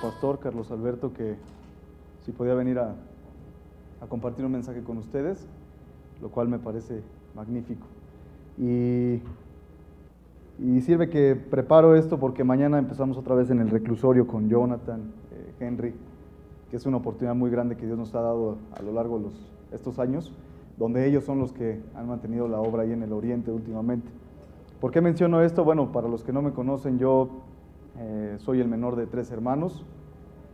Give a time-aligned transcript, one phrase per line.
[0.00, 1.36] pastor Carlos Alberto que
[2.24, 2.94] si podía venir a,
[4.08, 5.46] compartir un mensaje con ustedes,
[6.22, 7.02] lo cual me parece
[7.34, 7.86] magnífico.
[8.58, 9.20] Y,
[10.80, 15.00] sirve que preparo esto porque mañana empezamos otra vez en el reclusorio con Jonathan,
[15.32, 15.94] eh, Henry,
[16.70, 19.26] que es una oportunidad muy grande que Dios nos ha dado a lo largo de
[19.72, 20.32] estos años,
[20.78, 24.08] donde ellos son los que han mantenido la obra ahí en el Oriente últimamente.
[24.80, 25.62] ¿Por qué menciono esto?
[25.62, 27.28] Bueno, para los que no me conocen, yo
[27.98, 29.84] eh, soy el menor de tres hermanos.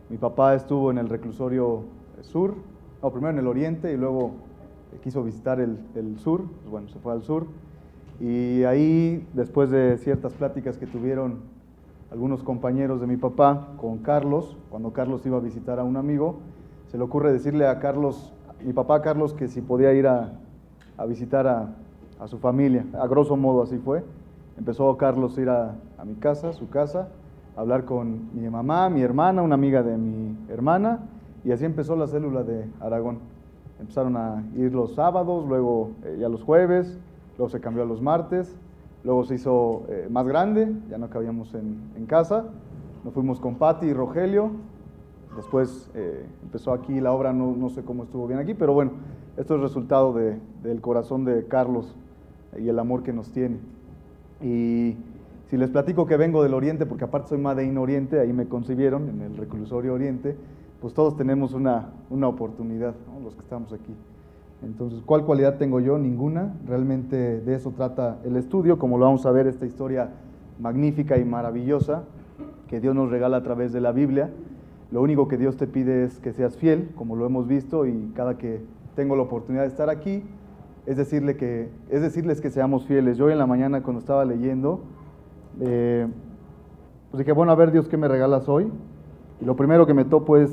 [0.09, 1.83] Mi papá estuvo en el reclusorio
[2.21, 2.55] sur,
[3.01, 4.31] no, primero en el Oriente y luego
[5.03, 7.47] quiso visitar el, el sur, pues bueno, se fue al sur.
[8.19, 11.39] Y ahí, después de ciertas pláticas que tuvieron
[12.11, 16.37] algunos compañeros de mi papá con Carlos, cuando Carlos iba a visitar a un amigo,
[16.87, 18.33] se le ocurre decirle a Carlos,
[18.63, 20.33] mi papá Carlos, que si podía ir a,
[20.97, 21.75] a visitar a,
[22.19, 22.85] a, su familia.
[22.99, 24.03] A grosso modo así fue.
[24.57, 27.09] Empezó Carlos a ir a, a mi casa, su casa,
[27.57, 30.99] hablar con mi mamá, mi hermana, una amiga de mi hermana,
[31.43, 33.17] y así empezó la célula de Aragón.
[33.79, 36.99] Empezaron a ir los sábados, luego eh, ya los jueves,
[37.37, 38.55] luego se cambió a los martes,
[39.03, 42.45] luego se hizo eh, más grande, ya no cabíamos en, casa,
[43.03, 44.51] nos fuimos con Patti y Rogelio,
[45.35, 48.91] después eh, empezó aquí la obra, no, sé cómo estuvo bien aquí, pero bueno,
[49.35, 51.95] esto es resultado de, del corazón de Carlos
[52.55, 53.57] y el amor que nos tiene.
[54.41, 54.95] Y
[55.49, 59.09] si les platico que vengo del Oriente, porque aparte soy Madein Oriente, ahí me concibieron
[59.09, 60.35] en el reclusorio Oriente,
[60.81, 63.93] pues todos tenemos una, una oportunidad, los que estamos aquí.
[64.63, 65.97] Entonces, ¿cuál cualidad tengo yo?
[65.97, 66.55] Ninguna.
[66.67, 70.09] Realmente de eso trata el estudio, como lo vamos a ver, esta historia
[70.59, 72.03] magnífica y maravillosa
[72.67, 74.31] que Dios nos regala a través de la Biblia.
[74.91, 78.11] Lo único que Dios te pide es que seas fiel, como lo hemos visto, y
[78.15, 78.61] cada que
[78.95, 80.23] tengo la oportunidad de estar aquí,
[80.85, 83.17] es, decirle que, es decirles que seamos fieles.
[83.17, 84.81] Yo hoy en la mañana cuando estaba leyendo,
[85.61, 86.07] eh,
[87.11, 88.71] pues dije, bueno, a ver Dios, ¿qué me regalas hoy?
[89.41, 90.51] Y lo primero que me topo es,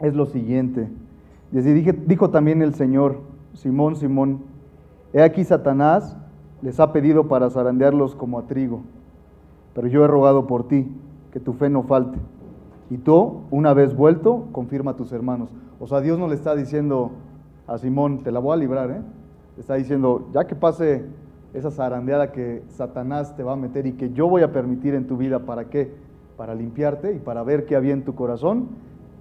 [0.00, 0.88] es lo siguiente.
[1.52, 3.20] Y así dije, dijo también el Señor,
[3.54, 4.40] Simón, Simón,
[5.12, 6.16] he aquí Satanás
[6.62, 8.82] les ha pedido para zarandearlos como a trigo,
[9.74, 10.90] pero yo he rogado por ti,
[11.32, 12.18] que tu fe no falte.
[12.90, 15.50] Y tú, una vez vuelto, confirma a tus hermanos.
[15.80, 17.12] O sea, Dios no le está diciendo
[17.66, 19.00] a Simón, te la voy a librar, ¿eh?
[19.56, 21.04] Le está diciendo, ya que pase
[21.54, 25.06] esa zarandeada que Satanás te va a meter y que yo voy a permitir en
[25.06, 25.92] tu vida, ¿para qué?
[26.36, 28.68] Para limpiarte y para ver qué había en tu corazón.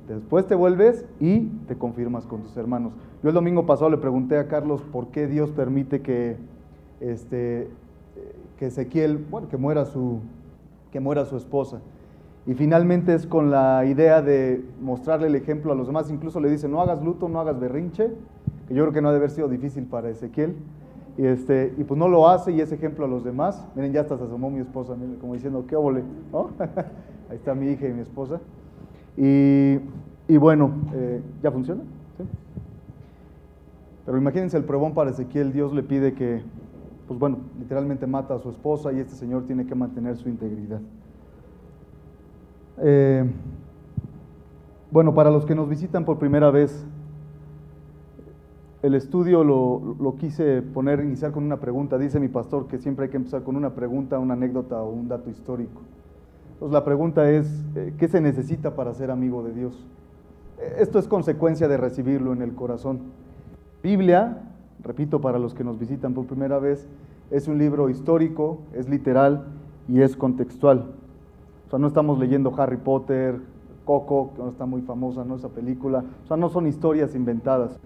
[0.08, 2.94] Después te vuelves y te confirmas con tus hermanos.
[3.22, 6.36] Yo el domingo pasado le pregunté a Carlos por qué Dios permite que,
[7.00, 7.70] este,
[8.58, 10.20] que Ezequiel, bueno, que muera, su,
[10.92, 11.80] que muera su esposa.
[12.46, 16.10] Y finalmente es con la idea de mostrarle el ejemplo a los demás.
[16.12, 18.10] Incluso le dice, no hagas luto, no hagas berrinche,
[18.68, 20.56] que yo creo que no ha de haber sido difícil para Ezequiel.
[21.18, 23.68] Y, este, y pues no lo hace y es ejemplo a los demás.
[23.76, 26.04] Miren, ya hasta se asomó mi esposa, miren, como diciendo, qué óvole.
[27.30, 28.40] Ahí está mi hija y mi esposa.
[29.16, 29.80] Y,
[30.28, 31.84] y bueno, eh, ¿ya funciona?
[34.06, 36.42] Pero imagínense el pruebón para Ezequiel, Dios le pide que,
[37.08, 40.82] pues bueno, literalmente mata a su esposa y este señor tiene que mantener su integridad.
[42.82, 43.24] Eh,
[44.92, 46.86] bueno, para los que nos visitan por primera vez,
[48.84, 51.98] el estudio lo, lo, quise poner, iniciar con una pregunta.
[51.98, 55.08] Dice mi pastor que siempre hay que empezar con una pregunta, una anécdota o un
[55.08, 55.82] dato histórico.
[56.52, 59.74] Entonces la pregunta es, eh, ¿qué se necesita para ser amigo de Dios?
[60.78, 63.00] Esto es consecuencia de recibirlo en el corazón.
[63.82, 64.44] Biblia,
[64.84, 66.86] repito para los que nos visitan por primera vez,
[67.32, 69.46] es un libro histórico, es literal
[69.88, 70.92] y es contextual.
[71.68, 73.40] O sea, no estamos leyendo Harry Potter,
[73.86, 75.36] Coco, que no está muy famosa, ¿no?
[75.36, 76.04] Esa película.
[76.26, 77.80] O sea, no son historias inventadas.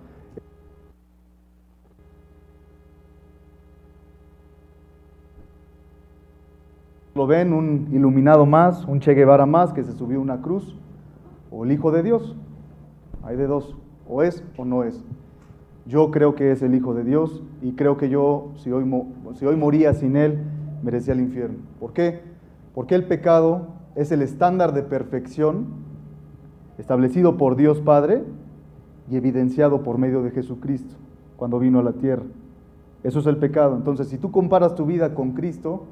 [7.17, 10.77] Lo ven un iluminado más, un Che Guevara más que se subió una cruz,
[11.49, 12.35] o el Hijo de Dios.
[13.23, 13.75] Hay de dos,
[14.07, 15.03] o es o no es.
[15.87, 18.85] Yo creo que es el Hijo de Dios y creo que yo, si hoy,
[19.33, 20.43] si hoy moría sin Él,
[20.83, 21.57] merecía el infierno.
[21.79, 22.21] ¿Por qué?
[22.75, 25.69] Porque el pecado es el estándar de perfección
[26.77, 28.25] establecido por Dios Padre
[29.09, 30.95] y evidenciado por medio de Jesucristo
[31.35, 32.25] cuando vino a la tierra.
[33.03, 33.75] Eso es el pecado.
[33.75, 35.85] Entonces, si tú comparas tu vida con Cristo,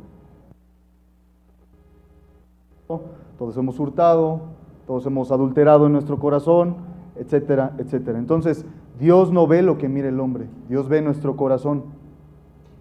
[2.88, 4.42] todos hemos hurtado,
[4.86, 6.76] todos hemos adulterado en nuestro corazón,
[7.16, 8.20] etcétera, etcétera.
[8.20, 8.66] Entonces,
[9.00, 11.84] Dios no ve lo que mira el hombre, Dios ve nuestro corazón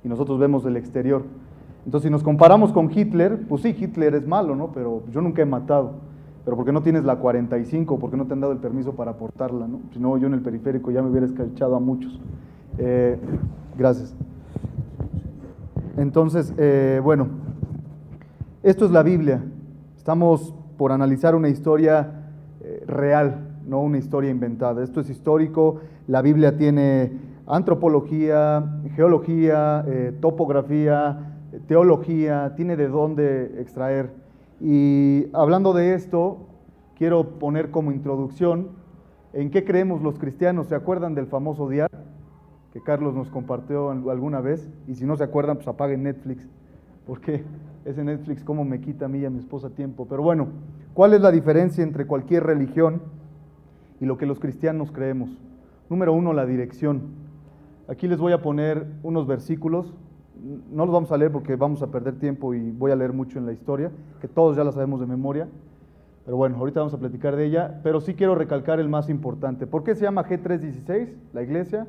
[0.04, 1.22] y nosotros vemos el exterior.
[1.86, 4.72] Entonces, si nos comparamos con Hitler, pues sí, Hitler es malo, ¿no?
[4.72, 5.92] Pero yo nunca he matado.
[6.44, 9.66] Pero porque no tienes la 45, porque no te han dado el permiso para aportarla,
[9.66, 9.80] ¿no?
[9.92, 12.20] Si no, yo en el periférico ya me hubiera escarchado a muchos.
[12.76, 13.18] Eh,
[13.78, 14.14] gracias.
[15.96, 17.28] Entonces, eh, bueno,
[18.62, 19.42] esto es la Biblia.
[20.04, 22.26] Estamos por analizar una historia
[22.60, 24.84] eh, real, no una historia inventada.
[24.84, 27.10] Esto es histórico, la Biblia tiene
[27.46, 34.10] antropología, geología, eh, topografía, teología, tiene de dónde extraer.
[34.60, 36.48] Y hablando de esto,
[36.98, 38.72] quiero poner como introducción
[39.32, 40.66] en qué creemos los cristianos.
[40.66, 41.98] ¿Se acuerdan del famoso diario
[42.74, 44.68] que Carlos nos compartió alguna vez?
[44.86, 46.46] Y si no se acuerdan, pues apaguen Netflix,
[47.06, 47.42] porque
[47.84, 50.06] ese Netflix como me quita a mí y a mi esposa tiempo.
[50.08, 50.48] Pero bueno,
[50.94, 53.02] ¿cuál es la diferencia entre cualquier religión
[54.00, 55.30] y lo que los cristianos creemos?
[55.90, 57.02] Número uno, la dirección.
[57.88, 59.92] Aquí les voy a poner unos versículos,
[60.72, 63.38] no los vamos a leer porque vamos a perder tiempo y voy a leer mucho
[63.38, 63.90] en la historia,
[64.20, 65.48] que todos ya la sabemos de memoria,
[66.24, 69.66] pero bueno, ahorita vamos a platicar de ella, pero sí quiero recalcar el más importante.
[69.66, 71.86] ¿Por qué se llama G316, la iglesia?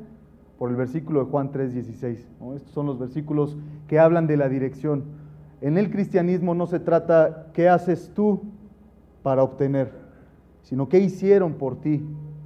[0.60, 2.28] Por el versículo de Juan 3:16.
[2.56, 3.58] Estos son los versículos
[3.88, 5.04] que hablan de la dirección.
[5.62, 8.42] En el cristianismo no se trata qué haces tú
[9.24, 9.92] para obtener,
[10.62, 12.06] sino qué hicieron por ti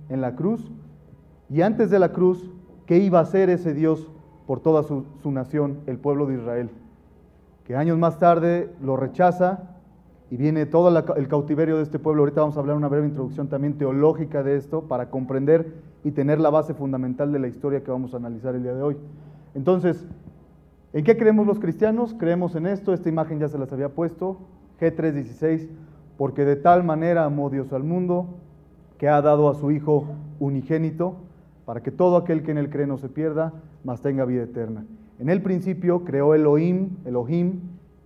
[0.09, 0.71] en la cruz.
[1.49, 2.49] Y antes de la cruz,
[2.89, 4.09] ¿Qué iba a hacer ese Dios
[4.47, 6.71] por toda su, nación, el pueblo de Israel?
[7.63, 9.75] Que años más tarde lo rechaza
[10.31, 12.23] y viene todo el cautiverio de este pueblo.
[12.23, 15.71] Ahorita vamos a hablar una breve introducción también teológica de esto para comprender
[16.03, 18.81] y tener la base fundamental de la historia que vamos a analizar el día de
[18.81, 18.97] hoy.
[19.53, 20.07] Entonces,
[20.93, 22.15] ¿en qué creemos los cristianos?
[22.17, 24.37] Creemos en esto, esta imagen ya se las había puesto,
[24.79, 25.67] G316,
[26.17, 28.35] porque de tal manera amó Dios al mundo
[28.97, 30.07] que ha dado a su Hijo
[30.39, 31.15] unigénito
[31.65, 33.53] para que todo aquel que en él cree no se pierda,
[33.83, 34.85] mas tenga vida eterna.
[35.19, 37.59] En el principio creó Elohim, Elohim,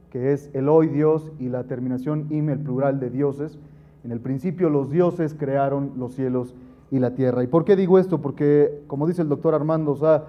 [0.09, 3.57] que es Eloi Dios, y la terminación im, el plural de dioses.
[4.03, 6.56] En el principio los dioses crearon los cielos
[6.91, 7.44] y la tierra.
[7.44, 8.21] ¿Y por qué digo esto?
[8.21, 10.25] Porque, como dice el doctor Armando, sea,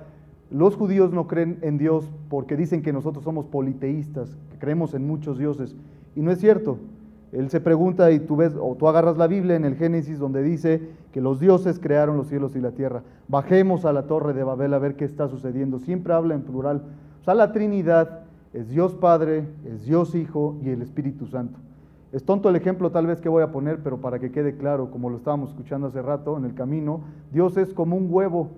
[0.54, 5.04] los judíos no creen en Dios porque dicen que nosotros somos politeístas, que creemos en
[5.04, 5.74] muchos dioses.
[6.14, 6.78] Y no es cierto.
[7.32, 10.44] Él se pregunta y tú ves, o tú agarras la Biblia en el Génesis donde
[10.44, 10.80] dice
[11.10, 13.02] que los dioses crearon los cielos y la tierra.
[13.26, 15.80] Bajemos a la torre de Babel a ver qué está sucediendo.
[15.80, 16.82] Siempre habla en plural.
[17.20, 18.20] O sea, la Trinidad
[18.52, 21.58] es Dios Padre, es Dios Hijo y el Espíritu Santo.
[22.12, 24.92] Es tonto el ejemplo tal vez que voy a poner, pero para que quede claro,
[24.92, 27.00] como lo estábamos escuchando hace rato en el camino,
[27.32, 28.50] Dios es como un huevo.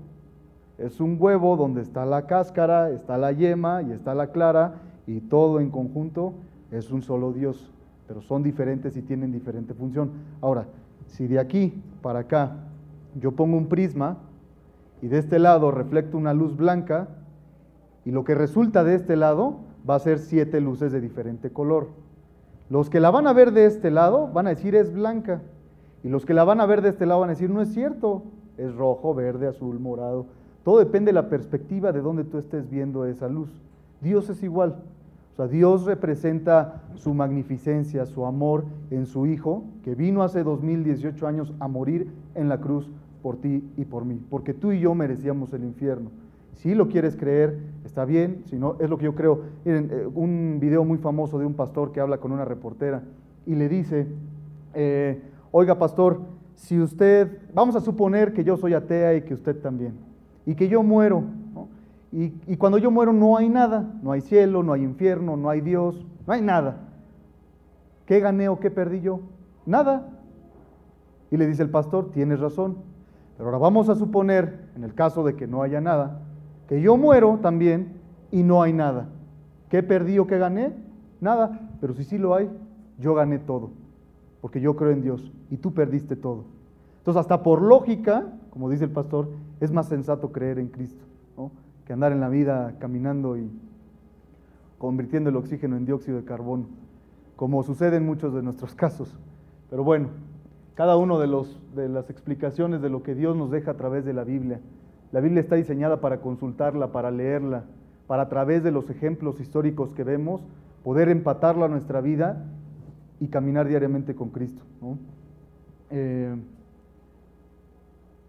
[0.79, 4.75] Es un huevo donde está la cáscara, está la yema y está la clara
[5.07, 6.35] y todo en conjunto
[6.71, 7.73] es un solo Dios
[8.07, 10.11] pero son diferentes y tienen diferente función.
[10.41, 10.67] Ahora,
[11.07, 12.57] si de aquí para acá
[13.15, 14.19] yo pongo un prisma
[15.03, 17.09] y de este lado reflecto una luz blanca,
[18.05, 19.57] y lo que resulta de este lado
[19.89, 21.89] va a ser siete luces de diferente color.
[22.71, 25.43] Los que la van a ver de este lado van a decir es blanca,
[26.05, 27.73] y los que la van a ver de este lado van a decir no es
[27.73, 28.23] cierto,
[28.57, 30.27] es rojo, verde, azul, morado.
[30.67, 33.49] Todo depende de la perspectiva de donde tú estés viendo esa luz.
[34.01, 34.75] Dios es igual.
[35.33, 41.25] O sea, Dios representa su magnificencia, su amor en su Hijo, que vino hace 2018
[41.25, 42.91] años a morir en la cruz
[43.23, 46.11] por ti y por mí, porque tú y yo merecíamos el infierno.
[46.55, 49.43] Si lo quieres creer, está bien, si no, es lo que yo creo.
[49.65, 53.05] Miren, eh, un video muy famoso de un pastor que habla con una reportera
[53.47, 54.09] y le dice,
[54.75, 55.23] eh,
[55.53, 56.23] oiga pastor,
[56.57, 60.06] si usted, vamos a suponer que yo soy atea y que usted también,
[60.47, 61.25] y que yo muero,
[62.13, 65.61] y, cuando yo muero no hay nada, no hay cielo, no hay infierno, no hay
[65.61, 66.79] Dios, no hay nada.
[68.07, 69.21] ¿Qué gané o qué perdí yo?
[69.67, 70.09] Nada.
[71.31, 72.79] Y le dice el pastor, tienes razón.
[73.37, 76.21] Pero ahora vamos a suponer, en el caso de que no haya nada,
[76.69, 78.01] que yo muero también
[78.31, 79.09] y no hay nada.
[79.69, 80.73] ¿Qué perdí o qué gané?
[81.21, 81.69] Nada.
[81.81, 82.49] Pero si sí lo hay,
[82.99, 83.73] yo gané todo.
[84.41, 86.45] Porque yo creo en Dios y tú perdiste todo.
[87.07, 89.29] Entonces, hasta por lógica, como dice el pastor,
[89.61, 91.05] es más sensato creer en Cristo.
[91.37, 91.53] ¿no?
[91.85, 93.49] que andar en la vida caminando y
[94.77, 96.67] convirtiendo el oxígeno en dióxido de carbono,
[97.37, 99.17] como sucede en muchos de nuestros casos.
[99.71, 100.09] Pero bueno,
[100.75, 101.29] cada uno de,
[101.77, 104.61] de las explicaciones de lo que Dios nos deja a través de la Biblia.
[105.13, 107.67] La Biblia está diseñada para consultarla, para leerla,
[108.09, 110.41] para a través de los ejemplos históricos que vemos,
[110.83, 112.45] poder empatarla a nuestra vida
[113.21, 114.65] y caminar diariamente con Cristo.
[115.91, 116.35] Eh,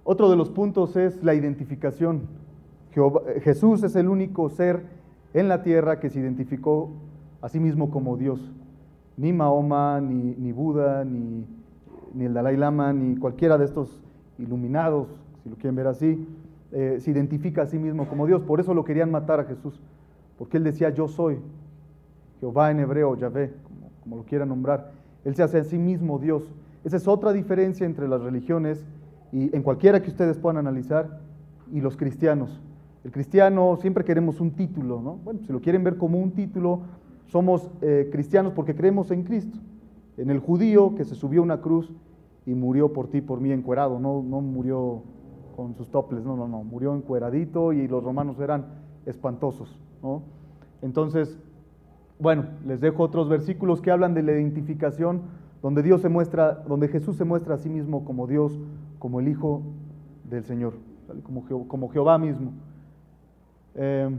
[0.09, 2.21] otro de los puntos es la identificación.
[3.41, 4.83] Jesús es el único ser
[5.33, 6.91] en la tierra que se identificó
[7.41, 8.39] a sí mismo como Dios.
[9.17, 11.45] Ni Mahoma, ni, Buda, ni,
[12.23, 14.01] el Dalai Lama, ni cualquiera de estos
[14.39, 15.09] iluminados,
[15.43, 16.25] si lo quieren ver así,
[16.71, 18.41] eh, se identifica a sí mismo como Dios.
[18.43, 19.77] Por eso lo querían matar a Jesús,
[20.37, 21.37] porque él decía yo soy.
[22.39, 24.93] Jehová en hebreo, Yahvé, como, como lo quieran nombrar.
[25.25, 26.49] Él se hace a sí mismo Dios.
[26.85, 28.85] Esa es otra diferencia entre las religiones
[29.31, 31.19] y en cualquiera que ustedes puedan analizar
[31.71, 32.61] y los cristianos.
[33.03, 35.15] El cristiano siempre queremos un título, ¿no?
[35.23, 36.81] Bueno, si lo quieren ver como un título,
[37.27, 39.57] somos eh, cristianos porque creemos en Cristo.
[40.17, 41.93] en el judío que se subió a una cruz
[42.45, 45.03] y murió por ti, por mí, encuerado, no, no murió
[45.55, 48.65] con sus toples, no, no, no, murió encueradito y los romanos eran
[49.05, 50.23] espantosos, ¿no?
[50.81, 51.37] Entonces,
[52.19, 55.21] bueno, les dejo otros versículos que hablan de la identificación,
[55.61, 58.59] donde Dios se muestra, donde Jesús se muestra a sí mismo como Dios,
[58.99, 59.63] como el Hijo
[60.29, 60.73] del Señor,
[61.23, 62.51] como, como Jehová mismo.
[63.75, 64.09] Eh,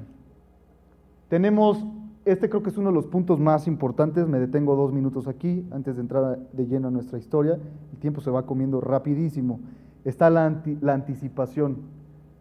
[1.28, 1.84] tenemos,
[2.24, 5.66] este creo que es uno de los puntos más importantes, me detengo dos minutos aquí
[5.70, 7.58] antes de entrar de lleno a nuestra historia,
[7.92, 9.60] el tiempo se va comiendo rapidísimo.
[10.04, 11.78] Está la, la anticipación.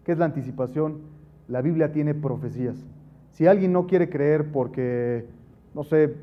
[0.06, 1.00] ¿Qué es la anticipación?
[1.48, 2.78] La Biblia tiene profecías.
[3.32, 5.28] Si alguien no quiere creer porque,
[5.74, 6.16] no sé,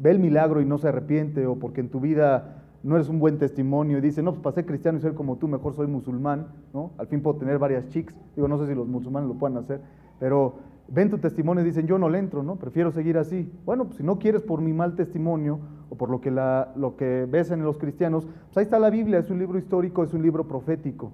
[0.00, 2.57] ve el milagro y no se arrepiente o porque en tu vida
[2.88, 5.36] no eres un buen testimonio y dice, no, pues para ser cristiano y ser como
[5.36, 6.92] tú, mejor soy musulmán, ¿no?
[6.96, 9.82] Al fin puedo tener varias chicas, digo, no sé si los musulmanes lo puedan hacer,
[10.18, 10.54] pero
[10.88, 12.56] ven tu testimonio y dicen, yo no le entro, ¿no?
[12.56, 13.52] Prefiero seguir así.
[13.66, 16.96] Bueno, pues si no quieres por mi mal testimonio o por lo que, la, lo
[16.96, 20.14] que ves en los cristianos, pues ahí está la Biblia, es un libro histórico, es
[20.14, 21.12] un libro profético.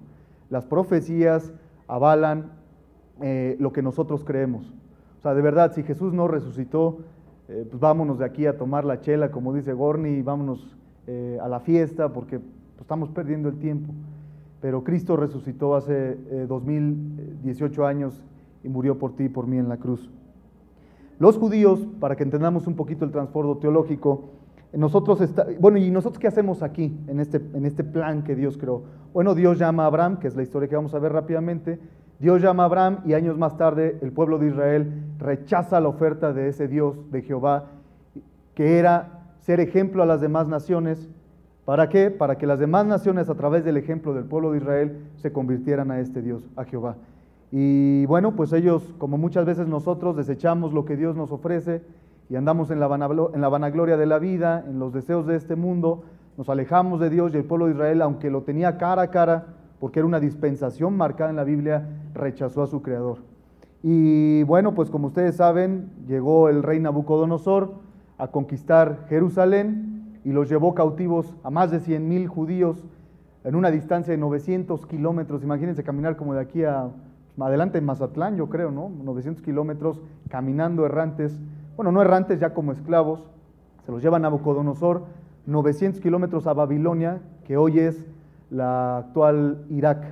[0.49, 1.53] Las profecías
[1.87, 2.53] avalan
[3.21, 4.73] eh, lo que nosotros creemos.
[5.19, 6.99] O sea, de verdad, si Jesús no resucitó,
[7.49, 10.77] eh, pues vámonos de aquí a tomar la chela, como dice Gorni, y vámonos
[11.07, 13.93] eh, a la fiesta, porque pues, estamos perdiendo el tiempo.
[14.61, 18.23] Pero Cristo resucitó hace 2018 años
[18.63, 20.09] y murió por ti y por mí en la cruz.
[21.19, 24.31] Los judíos, para que entendamos un poquito el transbordo teológico,
[24.73, 25.19] nosotros
[25.59, 28.83] bueno, ¿y nosotros qué hacemos aquí en este, en este plan que Dios creó?
[29.13, 31.79] Bueno, Dios llama a Abraham, que es la historia que vamos a ver rápidamente.
[32.19, 36.33] Dios llama a Abraham y años más tarde el pueblo de Israel rechaza la oferta
[36.33, 37.67] de ese Dios, de Jehová,
[38.53, 39.14] que era
[39.45, 41.07] ser ejemplo a las demás naciones.
[41.65, 42.09] ¿Para qué?
[42.09, 45.91] Para que las demás naciones a través del ejemplo del pueblo de Israel se convirtieran
[45.91, 46.95] a este Dios, a Jehová.
[47.51, 51.83] Y bueno, pues ellos, como muchas veces nosotros, desechamos lo que Dios nos ofrece
[52.27, 56.01] y andamos en la, vanagloria de la vida, en los deseos de este mundo,
[56.37, 59.45] nos alejamos de Dios y el pueblo de Israel, aunque lo tenía cara a cara,
[59.79, 63.19] porque era una dispensación marcada en la Biblia, rechazó a su creador.
[63.83, 67.84] Y bueno, pues como ustedes saben, llegó el rey Nabucodonosor
[68.17, 72.83] a conquistar Jerusalén y los llevó cautivos a más de 100 mil judíos
[73.43, 75.43] en una distancia de 900 kilómetros.
[75.43, 76.89] Imagínense caminar como de aquí a
[77.39, 78.89] adelante en Mazatlán, yo creo, ¿no?
[79.03, 81.37] 900 kilómetros caminando errantes,
[81.75, 83.23] bueno, no errantes ya como esclavos,
[83.85, 85.03] se los lleva a Nabucodonosor,
[85.45, 88.05] 900 kilómetros a Babilonia, que hoy es
[88.49, 90.05] la actual Irak,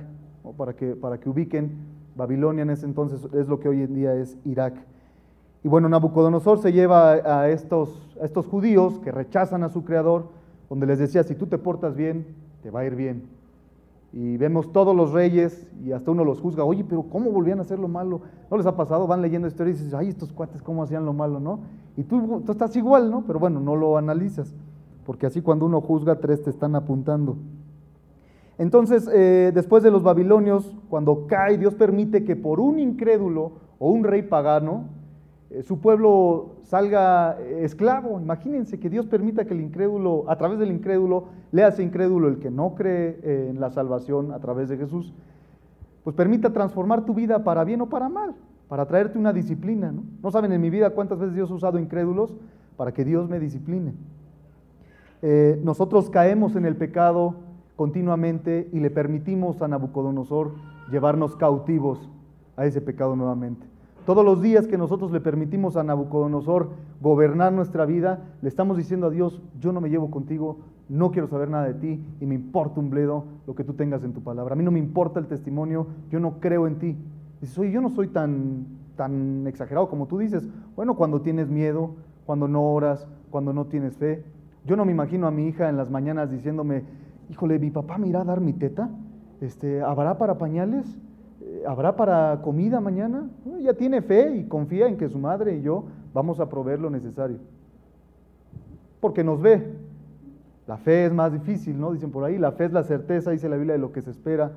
[0.56, 1.72] para, que, para que ubiquen,
[2.14, 4.74] Babilonia en ese entonces es lo que hoy en día es Irak.
[5.64, 7.98] Y bueno, Nabucodonosor se lleva a estos,
[8.50, 10.26] judíos que rechazan a su creador,
[10.68, 12.26] donde les decía, si tú te portas bien,
[12.62, 13.30] te va a ir bien.
[14.12, 17.62] Y vemos todos los reyes y hasta uno los juzga, oye, pero ¿cómo volvían a
[17.62, 18.20] hacer lo malo?
[18.50, 19.06] ¿No les ha pasado?
[19.06, 21.60] Van leyendo historias y dices, ay, estos cuates, ¿cómo hacían lo malo, no?
[21.96, 23.24] Y tú, tú estás igual, ¿no?
[23.26, 24.54] Pero bueno, no lo analizas,
[25.06, 27.36] porque así cuando uno juzga, tres te están apuntando.
[28.58, 33.88] Entonces, eh, después de los babilonios, cuando cae, Dios permite que por un incrédulo o
[33.90, 34.84] un rey pagano,
[35.62, 38.20] su pueblo salga eh, esclavo.
[38.20, 42.38] Imagínense que Dios permita que el incrédulo, a través del incrédulo, le hace incrédulo el
[42.38, 45.14] que no cree eh, en la salvación a través de Jesús,
[46.02, 48.34] pues permita transformar tu vida para bien o para mal,
[48.68, 49.92] para traerte una disciplina.
[50.22, 52.34] no saben en mi vida cuántas veces Dios ha usado incrédulos
[52.76, 53.94] para que Dios me discipline.
[55.62, 57.36] nosotros caemos en el pecado
[57.76, 60.52] continuamente y le permitimos a Nabucodonosor
[60.90, 62.10] llevarnos cautivos
[62.56, 63.73] a ese pecado nuevamente.
[64.06, 66.68] Todos los días que nosotros le permitimos a Nabucodonosor
[67.00, 70.58] gobernar nuestra vida, le estamos diciendo a Dios, yo no me llevo contigo,
[70.90, 74.04] no quiero saber nada de ti y me importa un bledo lo que tú tengas
[74.04, 74.52] en tu palabra.
[74.52, 76.96] A mí no me importa el testimonio, yo no creo en ti.
[77.40, 80.46] Dices, oye, yo no soy tan, tan exagerado como tú dices.
[80.76, 81.92] Bueno, cuando tienes miedo,
[82.26, 84.22] cuando no oras, cuando no tienes fe.
[84.66, 86.84] Yo no me imagino a mi hija en las mañanas diciéndome,
[87.30, 88.90] híjole, mi papá me irá a dar mi teta,
[89.40, 90.98] este, ¿habrá para pañales?
[91.66, 93.28] ¿Habrá para comida mañana?
[93.58, 96.90] Ella tiene fe y confía en que su madre y yo vamos a proveer lo
[96.90, 97.38] necesario.
[99.00, 99.76] Porque nos ve.
[100.66, 101.92] La fe es más difícil, ¿no?
[101.92, 104.10] Dicen por ahí, la fe es la certeza, dice la Biblia, de lo que se
[104.10, 104.52] espera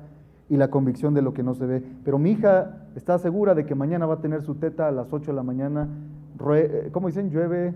[0.48, 1.82] y la convicción de lo que no se ve.
[2.04, 5.12] Pero mi hija está segura de que mañana va a tener su teta a las
[5.12, 5.88] 8 de la mañana.
[6.54, 7.30] Eh, ¿Cómo dicen?
[7.30, 7.74] Llueve,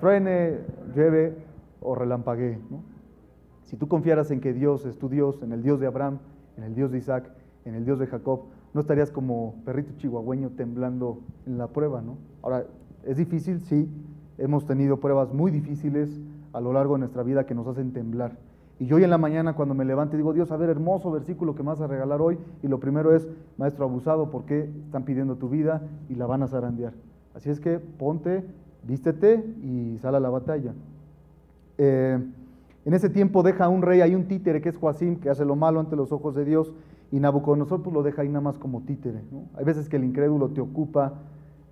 [0.00, 0.58] truene,
[0.94, 1.34] llueve
[1.80, 2.58] o relampaguee.
[3.64, 6.18] Si tú confiaras en que Dios es tu Dios, en el Dios de Abraham,
[6.56, 7.30] en el Dios de Isaac,
[7.64, 8.40] en el Dios de Jacob,
[8.72, 12.16] no estarías como perrito chihuahueño temblando en la prueba, ¿no?
[12.42, 12.64] Ahora,
[13.04, 13.88] es difícil, sí,
[14.38, 16.20] hemos tenido pruebas muy difíciles
[16.52, 18.36] a lo largo de nuestra vida que nos hacen temblar.
[18.78, 21.54] Y yo hoy en la mañana cuando me levanto digo, Dios, a ver, hermoso versículo
[21.54, 22.38] que me vas a regalar hoy.
[22.62, 26.42] Y lo primero es, maestro abusado, ¿por qué están pidiendo tu vida y la van
[26.42, 26.92] a zarandear?
[27.34, 28.44] Así es que ponte,
[28.82, 30.72] vístete y sal a la batalla.
[31.78, 32.18] eh,
[32.84, 35.44] en ese tiempo deja a un rey, hay un títere que es Joacim, que hace
[35.44, 36.72] lo malo ante los ojos de Dios,
[37.10, 39.20] y Nabucodonosor pues lo deja ahí nada más como títere.
[39.56, 41.14] Hay veces que el incrédulo te ocupa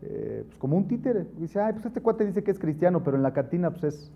[0.03, 1.27] eh, pues, como un títere.
[1.39, 4.13] Dice, ay, pues este cuate dice que es cristiano, pero en la cantina pues es,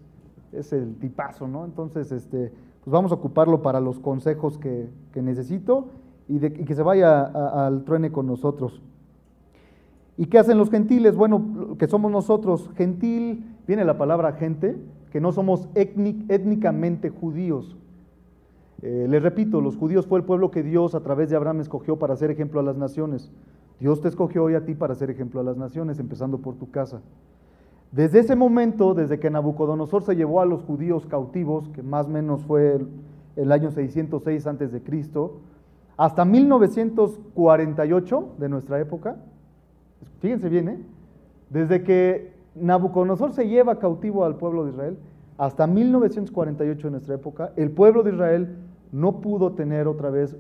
[0.53, 1.65] es el tipazo, ¿no?
[1.65, 5.89] Entonces, este, pues vamos a ocuparlo para los consejos que, necesito
[6.29, 8.81] y, de, que se vaya al truene con nosotros.
[10.17, 11.15] ¿Y qué hacen los gentiles?
[11.15, 12.71] Bueno, que somos nosotros.
[12.77, 14.77] Gentil, viene la palabra gente,
[15.17, 17.75] que no somos étnicamente judíos.
[18.83, 21.99] Eh, les repito, los judíos fue el pueblo que Dios a través de Abraham escogió
[21.99, 23.33] para ser ejemplo a las naciones.
[23.81, 26.71] Dios te escogió hoy a ti para ser ejemplo a las naciones, empezando por tu
[26.71, 27.01] casa.
[27.93, 32.11] Desde ese momento, desde que Nabucodonosor se llevó a los judíos cautivos, que más o
[32.11, 32.79] menos fue
[33.37, 35.39] el, año 606 antes de Cristo,
[35.97, 39.17] hasta 1948 de nuestra época,
[40.21, 40.79] fíjense bien, ¿eh?
[41.49, 44.99] desde que Nabucodonosor se lleva cautivo al pueblo de Israel,
[45.39, 48.57] hasta 1948 de nuestra época, el pueblo de Israel
[48.93, 50.37] no pudo tener otra vez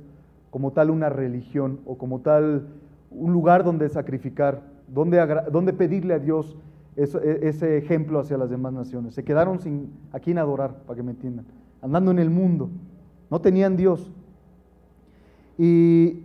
[0.50, 2.66] como tal una religión o como tal
[3.10, 6.56] un lugar donde sacrificar, donde, donde pedirle a Dios
[6.96, 7.02] e,
[7.42, 9.14] ese, ejemplo hacia las demás naciones.
[9.14, 11.44] Se quedaron sin a quién adorar, para que me entiendan,
[11.82, 12.70] andando en el mundo.
[13.30, 14.10] No tenían Dios.
[15.58, 16.22] Y,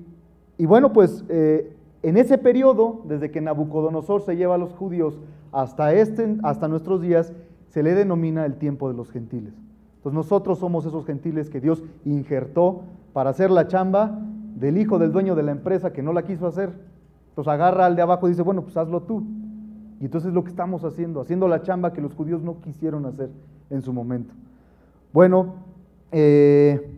[0.59, 5.19] bueno, pues eh, en ese periodo, desde que Nabucodonosor se lleva a los judíos
[5.51, 7.33] hasta, este, hasta nuestros días,
[7.69, 9.53] se le denomina el tiempo de los gentiles.
[9.97, 12.81] Entonces nosotros somos esos gentiles que Dios injertó
[13.13, 14.19] para hacer la chamba
[14.55, 16.71] del hijo del dueño de la empresa que no la quiso hacer.
[17.29, 19.23] Entonces agarra al de abajo y dice, bueno, pues hazlo tú.
[19.99, 23.05] Y entonces es lo que estamos haciendo, haciendo la chamba que los judíos no quisieron
[23.05, 23.29] hacer
[23.69, 24.33] en su momento.
[25.13, 25.53] Bueno,
[26.11, 26.97] eh,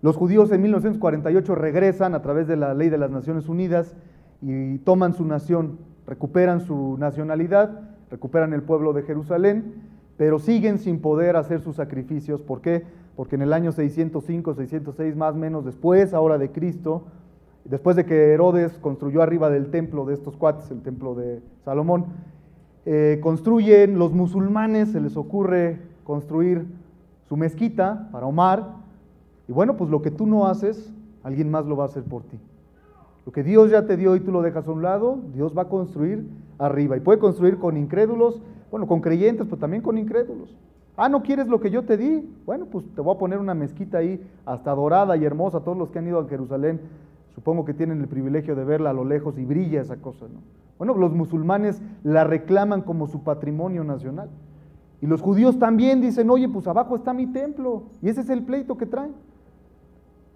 [0.00, 3.94] los judíos en 1948 regresan a través de la ley de las Naciones Unidas
[4.40, 9.74] y toman su nación, recuperan su nacionalidad, recuperan el pueblo de Jerusalén,
[10.16, 12.42] pero siguen sin poder hacer sus sacrificios.
[12.42, 12.84] ¿Por qué?
[13.16, 17.04] Porque en el año 605, 606 más o menos después, ahora de Cristo,
[17.64, 22.06] después de que Herodes construyó arriba del templo de estos cuates, el templo de Salomón,
[22.86, 26.66] eh, construyen los musulmanes, se les ocurre construir
[27.28, 28.78] su mezquita para Omar,
[29.46, 30.92] y bueno, pues lo que tú no haces,
[31.22, 32.38] alguien más lo va a hacer por ti.
[33.28, 35.64] Lo que Dios ya te dio y tú lo dejas a un lado, Dios va
[35.64, 36.26] a construir
[36.58, 36.96] arriba.
[36.96, 40.56] Y puede construir con incrédulos, bueno, con creyentes, pero también con incrédulos.
[40.96, 42.26] Ah, ¿no quieres lo que yo te di?
[42.46, 45.60] Bueno, pues te voy a poner una mezquita ahí, hasta dorada y hermosa.
[45.60, 46.80] Todos los que han ido a Jerusalén,
[47.34, 50.40] supongo que tienen el privilegio de verla a lo lejos y brilla esa cosa, ¿no?
[50.78, 54.30] Bueno, los musulmanes la reclaman como su patrimonio nacional.
[55.02, 57.82] Y los judíos también dicen, oye, pues abajo está mi templo.
[58.00, 59.12] Y ese es el pleito que traen.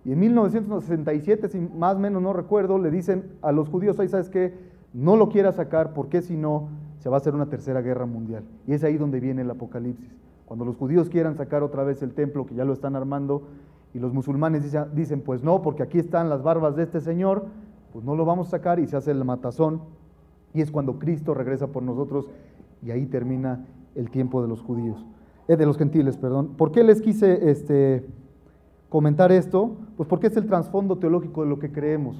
[0.04, 4.08] Y en 1967, si más o menos no recuerdo, le dicen a los judíos, ahí
[4.08, 4.54] sabes qué,
[4.92, 8.44] no lo quiera sacar porque si no, se va a hacer una tercera guerra mundial.
[8.66, 10.14] Y es ahí donde viene el apocalipsis.
[10.46, 13.42] Cuando los judíos quieran sacar otra vez el templo, que ya lo están armando,
[13.94, 17.46] y los musulmanes dicen, pues no, porque aquí están las barbas de este señor,
[17.92, 19.82] pues no lo vamos a sacar y se hace el matazón
[20.54, 22.28] y es cuando Cristo regresa por nosotros
[22.82, 25.04] y ahí termina el tiempo de los judíos,
[25.48, 26.54] eh, de los gentiles, perdón.
[26.56, 28.06] ¿Por qué les quise este,
[28.92, 29.70] comentar esto?
[29.96, 32.14] Pues porque es el trasfondo teológico de lo que creemos.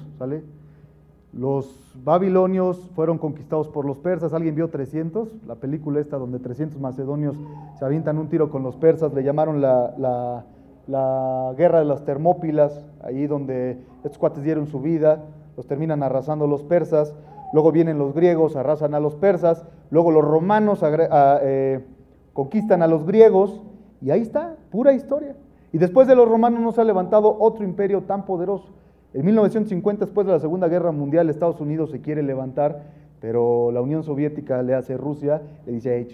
[1.31, 4.33] Los babilonios fueron conquistados por los persas.
[4.33, 5.45] ¿Alguien vio 300?
[5.45, 7.35] La película esta donde 300 macedonios
[7.77, 9.13] se avientan un tiro con los persas.
[9.13, 10.45] Le llamaron la, la,
[10.87, 15.25] la guerra de las Termópilas, ahí donde estos cuates dieron su vida.
[15.55, 17.13] Los terminan arrasando los persas
[17.53, 21.85] luego vienen los griegos, arrasan a los persas, luego los romanos eh,
[22.33, 23.61] conquistan a los griegos,
[24.01, 25.35] y ahí está, pura historia.
[25.73, 28.69] Y después de los romanos no se ha levantado otro imperio tan poderoso.
[29.13, 32.83] En 1950, después de la Segunda Guerra Mundial, Estados Unidos se quiere levantar,
[33.19, 36.07] pero la Unión Soviética le hace Rusia, le dice,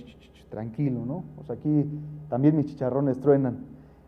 [0.50, 1.26] tranquilo, ¿no?
[1.38, 1.86] O sea, aquí
[2.30, 3.58] también mis chicharrones truenan.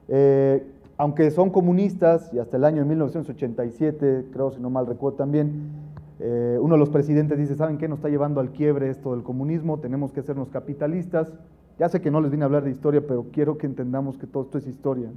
[0.07, 0.65] Eh,
[0.97, 5.69] aunque son comunistas, y hasta el año de 1987, creo, si no mal recuerdo también,
[6.19, 7.89] eh, uno de los presidentes dice, ¿saben qué?
[7.89, 11.33] Nos está llevando al quiebre esto del comunismo, tenemos que hacernos capitalistas.
[11.81, 14.27] Ya sé que no les vine a hablar de historia, pero quiero que entendamos que
[14.27, 15.09] todo esto es historia.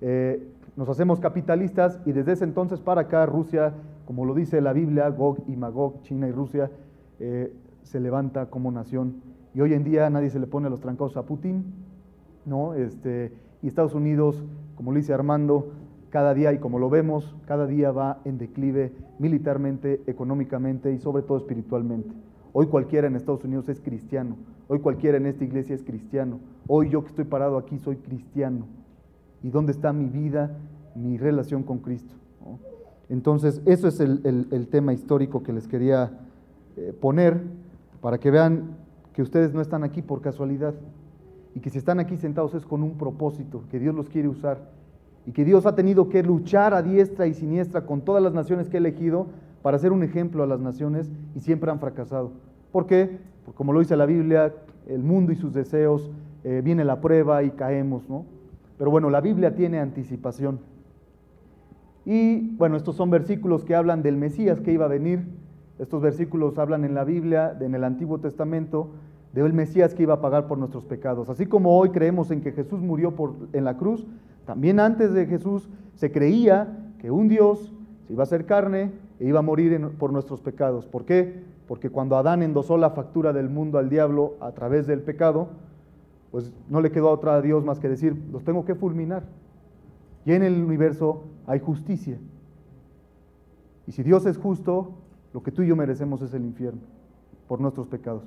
[0.00, 0.42] Eh,
[0.74, 3.74] nos hacemos capitalistas y desde ese entonces para acá Rusia,
[4.06, 6.70] como lo dice la Biblia, Gog y Magog, China y Rusia,
[7.20, 7.52] eh,
[7.82, 9.16] se levanta como nación.
[9.52, 11.62] Y hoy en día nadie se le pone los trancados a Putin,
[12.46, 12.72] ¿no?
[12.72, 14.42] Este, y Estados Unidos,
[14.76, 15.74] como lo dice Armando,
[16.08, 21.22] cada día, y como lo vemos, cada día va en declive militarmente, económicamente y sobre
[21.22, 22.14] todo espiritualmente.
[22.54, 24.36] Hoy cualquiera en Estados Unidos es cristiano,
[24.72, 28.64] hoy cualquiera en esta iglesia es cristiano, hoy yo que estoy parado aquí soy cristiano.
[29.42, 30.56] ¿Y dónde está mi vida,
[30.94, 32.14] mi relación con Cristo?
[33.10, 36.18] Entonces, eso es el, tema histórico que les quería
[36.78, 37.42] eh, poner
[38.00, 38.76] para que vean
[39.12, 40.74] que ustedes no están aquí por casualidad.
[41.54, 44.70] y que si están aquí sentados es con un propósito, que Dios los quiere usar
[45.26, 48.70] y que Dios ha tenido que luchar a diestra y siniestra con todas las naciones
[48.70, 49.26] que ha elegido
[49.60, 52.32] para ser un ejemplo a las naciones y siempre han fracasado.
[52.72, 53.18] ¿Por qué?
[53.54, 54.54] Como lo dice la Biblia,
[54.86, 56.10] el mundo y sus deseos,
[56.44, 58.24] eh, viene la prueba y caemos, ¿no?
[58.78, 60.60] Pero bueno, la Biblia tiene anticipación.
[62.04, 65.24] Y bueno, estos son versículos que hablan del Mesías que iba a venir.
[65.78, 68.90] Estos versículos hablan en la Biblia, en el Antiguo Testamento,
[69.32, 71.28] del Mesías que iba a pagar por nuestros pecados.
[71.28, 73.14] Así como hoy creemos en que Jesús murió
[73.52, 74.06] en la cruz,
[74.44, 77.72] también antes de Jesús se creía que un Dios
[78.06, 80.86] se iba a hacer carne e iba a morir por nuestros pecados.
[80.86, 81.44] ¿Por qué?
[81.66, 85.48] Porque cuando Adán endosó la factura del mundo al diablo a través del pecado,
[86.30, 89.24] pues no le quedó a otra Dios más que decir, los tengo que fulminar.
[90.24, 92.18] Y en el universo hay justicia.
[93.86, 94.92] Y si Dios es justo,
[95.32, 96.80] lo que tú y yo merecemos es el infierno
[97.48, 98.22] por nuestros pecados.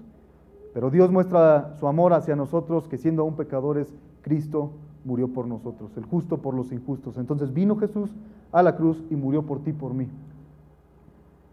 [0.73, 4.71] Pero Dios muestra su amor hacia nosotros, que siendo aún pecadores, Cristo
[5.05, 7.17] murió por nosotros, el justo por los injustos.
[7.17, 8.11] Entonces vino Jesús
[8.51, 10.07] a la cruz y murió por ti, por mí.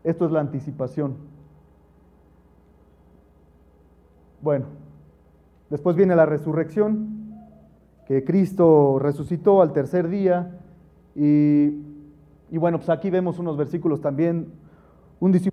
[0.05, 1.15] Esto es la anticipación.
[4.43, 4.67] Bueno,
[5.71, 7.23] después viene la resurrección,
[8.07, 10.59] que Cristo resucitó al tercer día.
[11.15, 11.79] Y,
[12.51, 14.49] y bueno, pues aquí vemos unos versículos también.
[15.21, 15.53] Un discípulo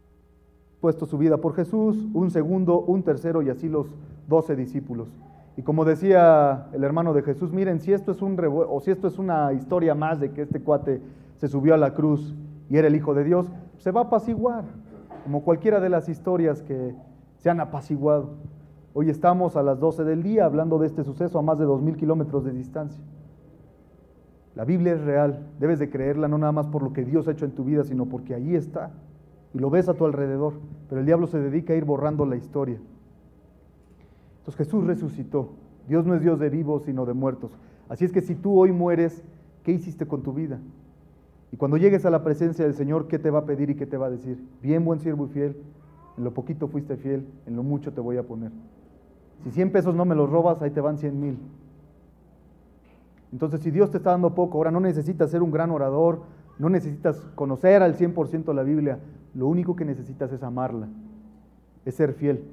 [0.82, 3.88] puesto su vida por Jesús, un segundo, un tercero y así los
[4.28, 5.10] doce discípulos.
[5.56, 9.08] Y como decía el hermano de Jesús, miren, si esto es un o si esto
[9.08, 11.02] es una historia más de que este cuate
[11.38, 12.34] se subió a la cruz
[12.70, 14.64] y era el Hijo de Dios, se va a apaciguar,
[15.24, 16.96] como cualquiera de las historias que
[17.38, 18.30] se han apaciguado.
[18.94, 21.96] Hoy estamos a las 12 del día hablando de este suceso a más de 2.000
[21.96, 23.02] kilómetros de distancia.
[24.56, 27.32] La Biblia es real, debes de creerla no nada más por lo que Dios ha
[27.32, 28.92] hecho en tu vida, sino porque ahí está
[29.54, 30.54] y lo ves a tu alrededor,
[30.88, 32.80] pero el diablo se dedica a ir borrando la historia.
[34.40, 35.50] Entonces Jesús resucitó.
[35.88, 37.52] Dios no es Dios de vivos, sino de muertos.
[37.90, 39.24] Así es que si tú hoy mueres,
[39.64, 40.60] ¿qué hiciste con tu vida?
[41.52, 43.88] Y cuando llegues a la presencia del Señor, ¿qué te va a pedir y qué
[43.88, 44.44] te va a decir?
[44.62, 45.58] Bien, buen siervo y fiel,
[46.18, 48.52] en lo poquito fuiste fiel, en lo mucho te voy a poner.
[49.44, 51.40] Si 100 pesos no me los robas, ahí te van 100 mil.
[53.32, 56.22] Entonces, si Dios te está dando poco, ahora no necesitas ser un gran orador,
[56.58, 59.00] no necesitas conocer al 100% la Biblia,
[59.34, 60.88] lo único que necesitas es amarla,
[61.86, 62.44] es ser fiel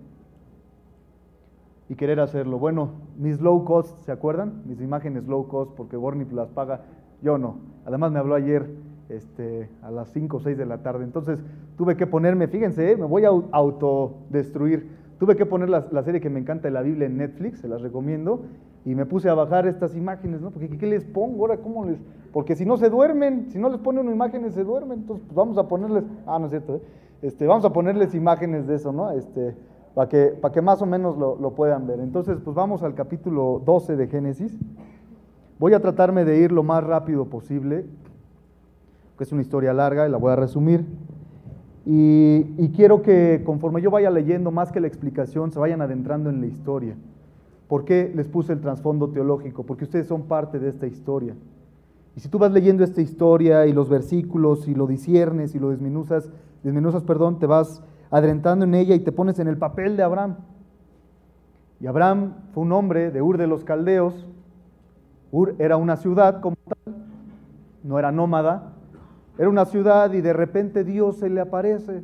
[1.88, 2.58] y querer hacerlo.
[2.58, 4.62] Bueno, mis low cost, ¿se acuerdan?
[4.66, 6.82] Mis imágenes low cost, porque Warnip las paga,
[7.22, 7.58] yo no.
[7.84, 8.68] Además me habló ayer
[9.08, 11.42] este, a las 5 o 6 de la tarde, entonces
[11.76, 12.96] tuve que ponerme, fíjense, ¿eh?
[12.96, 15.05] me voy a autodestruir.
[15.18, 17.80] Tuve que poner la, serie que me encanta de la Biblia en Netflix, se las
[17.80, 18.42] recomiendo,
[18.84, 20.50] y me puse a bajar estas imágenes, ¿no?
[20.50, 21.56] Porque ¿qué les pongo ahora?
[21.58, 21.98] ¿Cómo les...?
[22.32, 25.34] Porque si no se duermen, si no les pone una imágenes se duermen, entonces pues
[25.34, 26.80] vamos a ponerles, ah, no es cierto, ¿eh?
[27.22, 29.10] este, vamos a ponerles imágenes de eso, ¿no?
[29.10, 29.56] Este,
[29.94, 32.00] para que, para que más o menos lo, lo, puedan ver.
[32.00, 34.54] Entonces, pues vamos al capítulo 12 de Génesis.
[35.58, 37.86] Voy a tratarme de ir lo más rápido posible,
[39.16, 40.84] que es una historia larga y la voy a resumir.
[41.88, 46.40] Y, quiero que conforme yo vaya leyendo, más que la explicación, se vayan adentrando en
[46.40, 46.96] la historia.
[47.68, 49.62] ¿Por qué les puse el trasfondo teológico?
[49.62, 51.34] Porque ustedes son parte de esta historia.
[52.16, 55.70] Y si tú vas leyendo esta historia y los versículos y lo disiernes y lo
[55.70, 56.28] desmenuzas,
[56.64, 60.36] desmenuzas, perdón, te vas adentrando en ella y te pones en el papel de Abraham.
[61.78, 64.26] Y Abraham fue un hombre de Ur de los Caldeos.
[65.30, 66.96] Ur era una ciudad como tal,
[67.84, 68.75] no era nómada,
[69.38, 72.02] era una ciudad y de repente Dios se le aparece,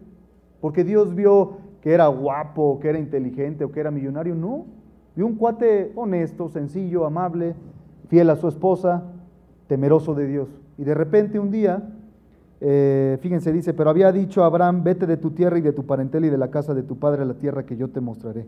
[0.60, 4.34] porque Dios vio que era guapo, que era inteligente o que era millonario.
[4.34, 4.66] No,
[5.16, 7.54] vio un cuate honesto, sencillo, amable,
[8.08, 9.02] fiel a su esposa,
[9.66, 10.48] temeroso de Dios.
[10.78, 11.82] Y de repente un día,
[12.60, 15.86] eh, fíjense, dice, pero había dicho a Abraham, vete de tu tierra y de tu
[15.86, 18.46] parentela y de la casa de tu padre a la tierra que yo te mostraré.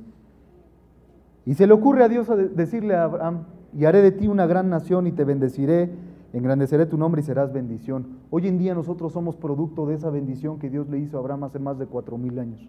[1.47, 3.45] Y se le ocurre a Dios decirle a Abraham,
[3.77, 5.91] y haré de ti una gran nación y te bendeciré,
[6.35, 8.19] engrandeceré tu nombre y serás bendición.
[8.31, 11.45] Hoy en día nosotros somos producto de esa bendición que Dios le hizo a Abraham
[11.45, 12.69] hace más de cuatro mil años.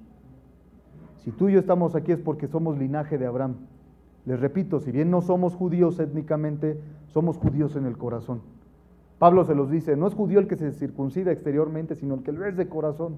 [1.18, 3.56] Si tú y yo estamos aquí es porque somos linaje de Abraham.
[4.26, 8.42] Les repito, si bien no somos judíos étnicamente, somos judíos en el corazón.
[9.18, 12.32] Pablo se los dice, no es judío el que se circuncida exteriormente, sino el que
[12.32, 13.16] lo es de corazón.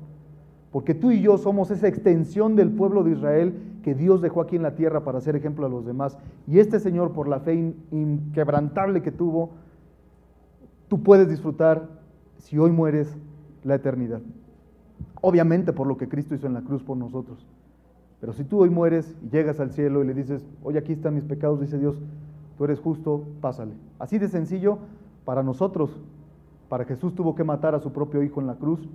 [0.72, 4.56] Porque tú y yo somos esa extensión del pueblo de Israel que Dios dejó aquí
[4.56, 6.18] en la tierra para ser ejemplo a los demás.
[6.46, 9.52] Y este Señor, por la fe inquebrantable que tuvo,
[10.88, 11.88] tú puedes disfrutar,
[12.38, 13.16] si hoy mueres,
[13.64, 14.22] la eternidad.
[15.22, 17.46] Obviamente por lo que Cristo hizo en la cruz por nosotros.
[18.20, 21.16] Pero si tú hoy mueres y llegas al cielo y le dices, oye, aquí están
[21.16, 22.02] mis pecados, dice Dios,
[22.58, 23.74] tú eres justo, pásale.
[24.00, 24.80] Así de sencillo
[25.26, 25.92] para nosotros.
[26.70, 28.88] Para Jesús tuvo que matar a su propio hijo en la cruz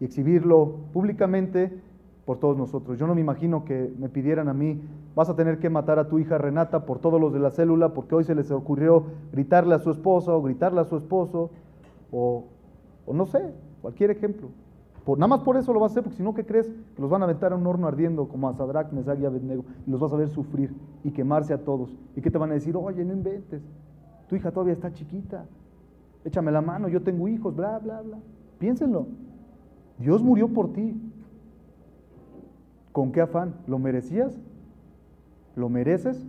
[0.00, 1.80] y exhibirlo públicamente
[2.28, 2.98] por todos nosotros.
[2.98, 4.82] Yo no me imagino que me pidieran a mí,
[5.14, 7.94] vas a tener que matar a tu hija Renata por todos los de la célula,
[7.94, 11.48] porque hoy se les ocurrió gritarle a su esposa o gritarle a su esposo,
[12.12, 12.44] o,
[13.10, 14.48] no sé, cualquier ejemplo.
[15.06, 16.66] Por, nada más por eso lo vas a hacer, porque si no, ¿qué crees?
[16.66, 19.90] Que los van a aventar a un horno ardiendo como a Sadrach, y Abednego, y
[19.90, 21.96] los vas a ver sufrir y quemarse a todos.
[22.14, 22.76] ¿Y qué te van a decir?
[22.76, 23.62] Oye, no inventes,
[24.28, 25.46] tu hija todavía está chiquita,
[26.26, 28.18] échame la mano, yo tengo hijos, bla, bla, bla.
[28.58, 29.06] Piénsenlo.
[29.98, 30.94] Dios murió por ti.
[32.98, 33.54] ¿Con qué afán?
[33.68, 34.36] ¿Lo merecías?
[35.54, 36.26] ¿Lo mereces?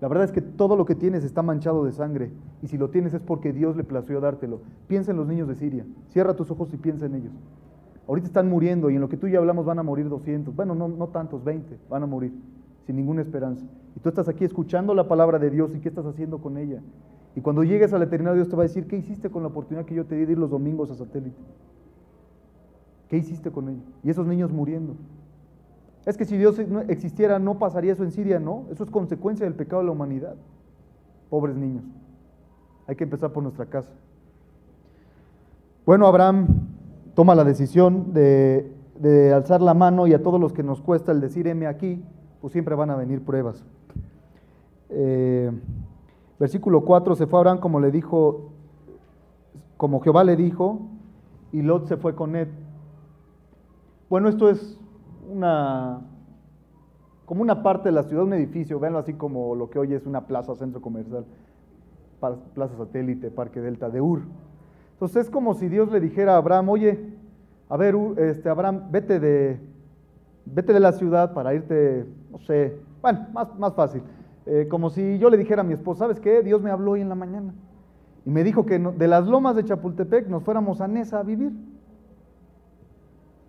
[0.00, 2.30] La verdad es que todo lo que tienes está manchado de sangre.
[2.62, 4.62] Y si lo tienes es porque Dios le plació dártelo.
[4.86, 5.84] Piensa en los niños de Siria.
[6.08, 7.34] Cierra tus ojos y piensa en ellos.
[8.08, 10.56] Ahorita están muriendo y en lo que tú y yo hablamos van a morir 200.
[10.56, 12.32] Bueno, no, no tantos, 20 van a morir
[12.86, 13.66] sin ninguna esperanza.
[13.94, 16.80] Y tú estás aquí escuchando la palabra de Dios y qué estás haciendo con ella.
[17.36, 19.50] Y cuando llegues a la eternidad, Dios te va a decir, ¿qué hiciste con la
[19.50, 21.36] oportunidad que yo te di de ir los domingos a satélite?
[23.10, 23.82] ¿Qué hiciste con ella?
[24.02, 24.94] Y esos niños muriendo.
[26.04, 28.64] Es que si Dios existiera, no pasaría eso en Siria, no.
[28.70, 30.34] Eso es consecuencia del pecado de la humanidad.
[31.30, 31.84] Pobres niños.
[32.86, 33.92] Hay que empezar por nuestra casa.
[35.86, 36.46] Bueno, Abraham
[37.14, 41.12] toma la decisión de, de alzar la mano y a todos los que nos cuesta
[41.12, 42.02] el decir M aquí,
[42.40, 43.64] pues siempre van a venir pruebas.
[44.90, 45.50] Eh,
[46.42, 48.50] Versículo 4, se fue Abraham como le dijo,
[49.76, 50.80] como Jehová le dijo,
[51.52, 52.48] y Lot se fue con él.
[54.10, 54.76] Bueno, esto es
[55.28, 56.00] una,
[57.24, 60.06] como una parte de la ciudad, un edificio, véanlo así como lo que hoy es
[60.06, 61.24] una plaza, centro comercial,
[62.54, 64.22] plaza satélite, parque delta de Ur.
[64.92, 67.12] Entonces es como si Dios le dijera a Abraham, oye,
[67.68, 69.58] a ver, este, Abraham, vete de,
[70.44, 74.02] vete de la ciudad para irte, no sé, bueno, más, más fácil,
[74.46, 76.42] eh, como si yo le dijera a mi esposa, ¿sabes qué?
[76.42, 77.54] Dios me habló hoy en la mañana
[78.24, 81.52] y me dijo que de las lomas de Chapultepec nos fuéramos a Nesa a vivir.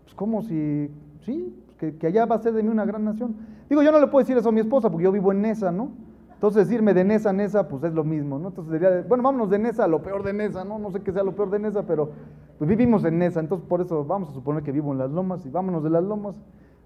[0.04, 0.90] Pues como si,
[1.22, 3.36] sí, que, allá va a ser de mí una gran nación.
[3.70, 5.72] Digo, yo no le puedo decir eso a mi esposa porque yo vivo en Nesa,
[5.72, 5.92] ¿no?
[6.34, 8.50] Entonces irme de Nesa a Nesa, pues es lo mismo, ¿no?
[8.50, 10.78] Entonces diría, bueno, vámonos de Nesa a lo peor de Nesa, ¿no?
[10.78, 12.12] No sé qué sea lo peor de Nesa, pero
[12.58, 15.46] pues vivimos en Nesa, entonces por eso vamos a suponer que vivo en las lomas
[15.46, 16.36] y vámonos de las lomas.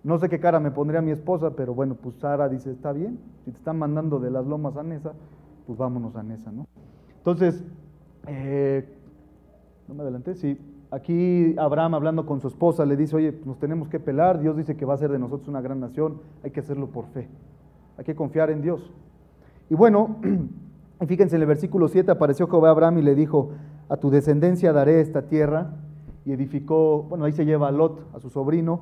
[0.03, 3.19] No sé qué cara me pondría mi esposa, pero bueno, pues Sara dice, está bien,
[3.45, 5.13] si te están mandando de las lomas a Nesa,
[5.65, 6.67] pues vámonos a Nesa, ¿no?
[7.17, 7.63] Entonces,
[8.27, 8.87] eh,
[9.87, 10.57] no me adelanté, sí,
[10.91, 14.75] aquí Abraham hablando con su esposa le dice, oye, nos tenemos que pelar, Dios dice
[14.75, 17.27] que va a ser de nosotros una gran nación, hay que hacerlo por fe,
[17.97, 18.91] hay que confiar en Dios.
[19.69, 20.17] Y bueno,
[21.07, 23.51] fíjense en el versículo 7 apareció Jehová Abraham y le dijo,
[23.89, 25.73] a tu descendencia daré esta tierra,
[26.25, 28.81] y edificó, bueno, ahí se lleva a Lot, a su sobrino,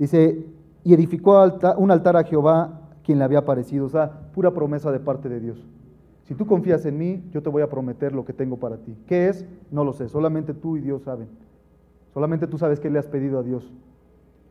[0.00, 0.46] Dice,
[0.82, 1.44] y edificó
[1.76, 3.84] un altar a Jehová quien le había aparecido.
[3.84, 5.62] O sea, pura promesa de parte de Dios.
[6.30, 8.96] Si tú confías en mí, yo te voy a prometer lo que tengo para ti.
[9.08, 9.44] ¿Qué es?
[9.72, 10.08] No lo sé.
[10.08, 11.26] Solamente tú y Dios saben.
[12.14, 13.72] Solamente tú sabes qué le has pedido a Dios.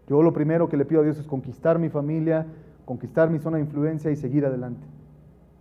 [0.06, 2.46] Yo lo primero que le pido a Dios es conquistar mi familia,
[2.84, 4.86] conquistar mi zona de influencia y seguir adelante.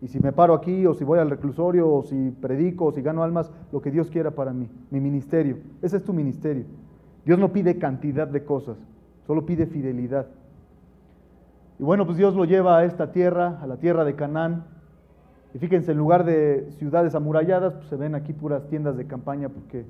[0.03, 3.01] Y si me paro aquí, o si voy al reclusorio, o si predico, o si
[3.01, 5.59] gano almas, lo que Dios quiera para mí, mi ministerio.
[5.83, 6.65] Ese es tu ministerio.
[7.25, 8.77] Dios no pide cantidad de cosas,
[9.25, 10.27] solo pide fidelidad.
[11.79, 14.78] Y bueno, pues Dios lo lleva a esta tierra, a la tierra de Canaán.
[15.55, 19.49] Y fíjense, en lugar de ciudades amuralladas, pues se ven aquí puras tiendas de campaña
[19.49, 19.87] porque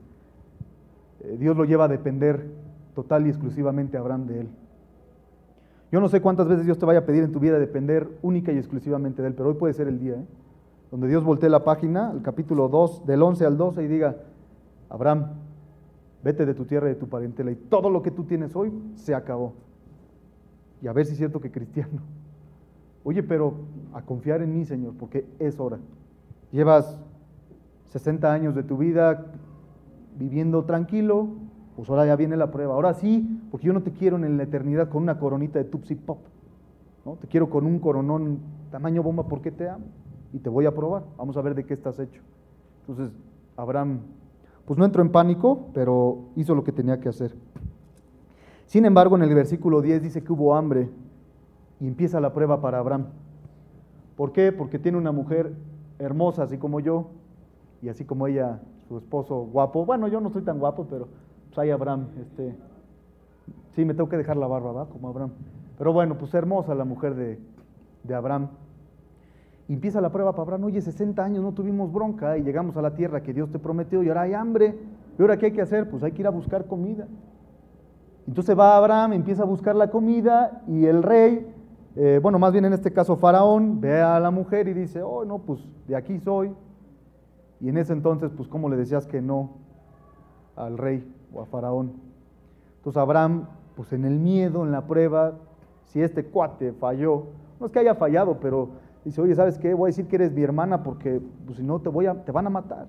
[1.21, 2.47] eh, Dios lo lleva a depender
[2.95, 4.49] total y exclusivamente a Abraham de él.
[5.91, 8.53] Yo no sé cuántas veces Dios te vaya a pedir en tu vida depender única
[8.53, 10.27] y exclusivamente de él, pero hoy puede ser el día, ¿eh?
[10.91, 14.17] donde Dios voltee la página, el capítulo 2, del 11 al 12, y diga,
[14.91, 15.29] Abraham,
[16.23, 18.73] Vete de tu tierra y de tu parentela y todo lo que tú tienes hoy
[18.97, 19.55] se acabó.
[20.83, 22.03] Y a ver si es cierto que cristiano.
[23.09, 23.55] Oye, pero
[23.95, 25.79] a confiar en mí, Señor, porque es hora.
[26.53, 27.01] Llevas
[27.87, 29.33] 60 años de tu vida
[30.19, 31.29] viviendo tranquilo,
[31.75, 32.75] pues ahora ya viene la prueba.
[32.75, 35.95] Ahora sí, porque yo no te quiero en la eternidad con una coronita de Tupsi
[35.95, 36.19] Pop.
[37.07, 37.15] ¿no?
[37.15, 38.41] Te quiero con un coronón
[38.71, 39.87] tamaño bomba porque te amo
[40.35, 41.05] y te voy a probar.
[41.17, 42.21] Vamos a ver de qué estás hecho.
[42.87, 43.17] Entonces,
[43.57, 44.01] Abraham
[44.67, 47.35] pues no entró en pánico, pero hizo lo que tenía que hacer.
[48.67, 50.91] Sin embargo, en el versículo 10 dice que hubo hambre
[51.81, 53.07] y empieza la prueba para Abraham.
[54.17, 54.53] ¿Por qué?
[54.53, 55.55] Porque tiene una mujer
[55.99, 57.11] hermosa, así como yo,
[57.83, 59.85] y así como ella, su esposo guapo.
[59.85, 61.09] Bueno, yo no soy tan guapo, pero
[61.49, 62.09] pues hay Abraham.
[62.21, 62.55] Este,
[63.73, 64.87] sí, me tengo que dejar la barba, ¿va?
[64.87, 65.31] Como Abraham.
[65.77, 67.39] Pero bueno, pues hermosa la mujer de,
[68.03, 68.49] de Abraham.
[69.69, 72.83] Y empieza la prueba para Abraham, oye, 60 años no tuvimos bronca y llegamos a
[72.83, 74.79] la tierra que Dios te prometió y ahora hay hambre.
[75.19, 75.89] ¿Y ahora qué hay que hacer?
[75.91, 77.07] Pues hay que ir a buscar comida.
[78.27, 81.47] Entonces va Abraham, empieza a buscar la comida y el rey,
[81.97, 85.25] eh, bueno, más bien en este caso Faraón, ve a la mujer y dice, oh,
[85.25, 86.53] no, pues de aquí soy.
[87.61, 89.51] Y en ese entonces, pues, ¿cómo le decías que no
[90.55, 91.93] al rey o a Faraón?
[92.77, 93.47] Entonces Abraham
[93.79, 95.35] pues en el miedo, en la prueba,
[95.85, 97.27] si este cuate falló,
[97.61, 98.71] no es que haya fallado, pero
[99.05, 99.73] dice, oye, ¿sabes qué?
[99.73, 102.33] Voy a decir que eres mi hermana porque pues, si no te, voy a, te
[102.33, 102.89] van a matar.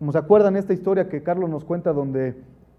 [0.00, 2.34] Como se acuerdan esta historia que Carlos nos cuenta donde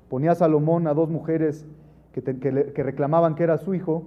[0.09, 1.65] ponía Salomón a dos mujeres
[2.11, 4.03] que reclamaban que era su hijo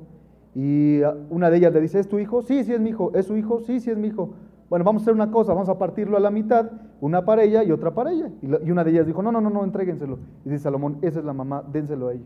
[0.55, 2.43] y una de ellas le dice, ¿es tu hijo?
[2.43, 3.11] Sí, sí es mi hijo.
[3.14, 3.61] ¿Es su hijo?
[3.61, 4.31] Sí, sí es mi hijo.
[4.71, 7.62] Bueno, vamos a hacer una cosa, vamos a partirlo a la mitad, una para ella
[7.64, 8.31] y otra para ella.
[8.40, 10.19] Y, una de ellas dijo, no, no, no, no, entréguenselo.
[10.45, 12.25] Y dice Salomón, esa es la mamá, dénselo a ella.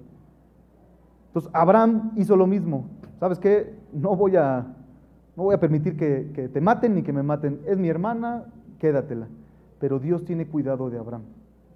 [1.29, 2.87] Entonces Abraham hizo lo mismo.
[3.19, 3.75] ¿Sabes qué?
[3.93, 4.67] No voy a,
[5.37, 7.61] no voy a permitir que, que te maten ni que me maten.
[7.67, 8.45] Es mi hermana,
[8.79, 9.27] quédatela.
[9.81, 11.23] Pero Dios tiene cuidado de Abraham.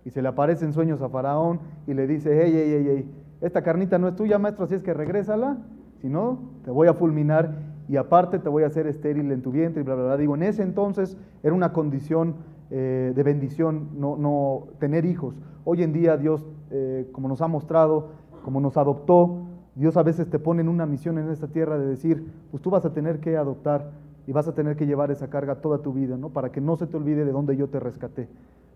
[0.04, 3.10] Y se le aparece en sueños a Faraón y le dice, hey, hey, hey, hey,
[3.40, 5.58] esta carnita no es tuya, maestro, así es que regrésala
[6.02, 7.54] si no, te voy a fulminar
[7.88, 10.16] y aparte te voy a hacer estéril en tu vientre y bla, bla, bla.
[10.16, 12.34] Digo, en ese entonces era una condición
[12.70, 15.36] eh, de bendición no, no, tener hijos.
[15.64, 18.10] Hoy en día Dios, eh, como nos ha mostrado,
[18.42, 19.42] como nos adoptó,
[19.76, 22.70] Dios a veces te pone en una misión en esta tierra de decir, pues tú
[22.70, 23.92] vas a tener que adoptar
[24.26, 26.30] y vas a tener que llevar esa carga toda tu vida, ¿no?
[26.30, 28.28] Para que no se te olvide de dónde yo te rescaté.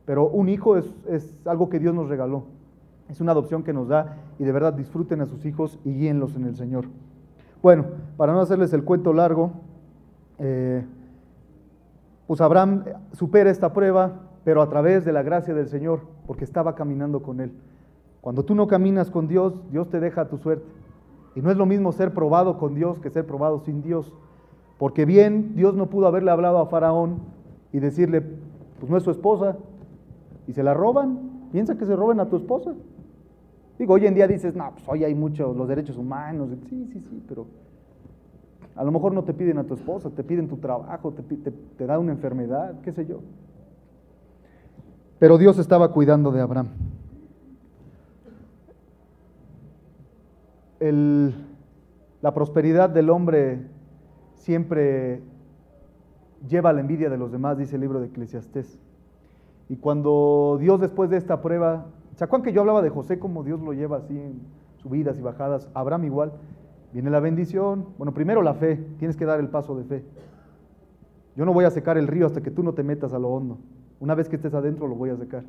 [0.04, 2.44] Pero un hijo es, es algo que Dios nos regaló.
[3.08, 6.36] Es una adopción que nos da y de verdad disfruten a sus hijos y guíenlos
[6.36, 6.86] en el Señor.
[7.62, 7.84] Bueno,
[8.16, 9.52] para no hacerles el cuento largo,
[10.38, 10.84] eh,
[12.26, 16.74] pues Abraham supera esta prueba, pero a través de la gracia del Señor, porque estaba
[16.74, 17.52] caminando con Él.
[18.20, 20.66] Cuando tú no caminas con Dios, Dios te deja a tu suerte.
[21.34, 24.12] Y no es lo mismo ser probado con Dios que ser probado sin Dios.
[24.78, 27.18] Porque bien, Dios no pudo haberle hablado a Faraón
[27.72, 28.22] y decirle,
[28.80, 29.56] pues no es su esposa,
[30.46, 31.48] y se la roban.
[31.52, 32.74] Piensa que se roben a tu esposa.
[33.78, 36.48] Digo, hoy en día dices, no, pues hoy hay muchos los derechos humanos.
[36.68, 37.46] Sí, sí, sí, pero
[38.74, 41.86] a lo mejor no te piden a tu esposa, te piden tu trabajo, te, te,
[41.86, 43.20] da una enfermedad, qué sé yo.
[45.18, 46.68] Pero Dios estaba cuidando de Abraham.
[50.78, 53.66] la prosperidad del hombre
[54.34, 55.22] siempre
[56.48, 58.78] lleva a la envidia de los demás, dice el libro de Eclesiastés.
[59.68, 63.60] Y cuando Dios después de esta prueba ¿Se que yo hablaba de José como Dios
[63.60, 64.40] lo lleva así en
[64.78, 65.68] subidas y bajadas?
[65.74, 66.32] Abraham igual.
[66.94, 67.88] Viene la bendición.
[67.98, 68.76] Bueno, primero la fe.
[68.98, 70.04] Tienes que dar el paso de fe.
[71.36, 73.28] Yo no voy a secar el río hasta que tú no te metas a lo
[73.28, 73.58] hondo.
[74.00, 75.44] Una vez que estés adentro lo voy a secar.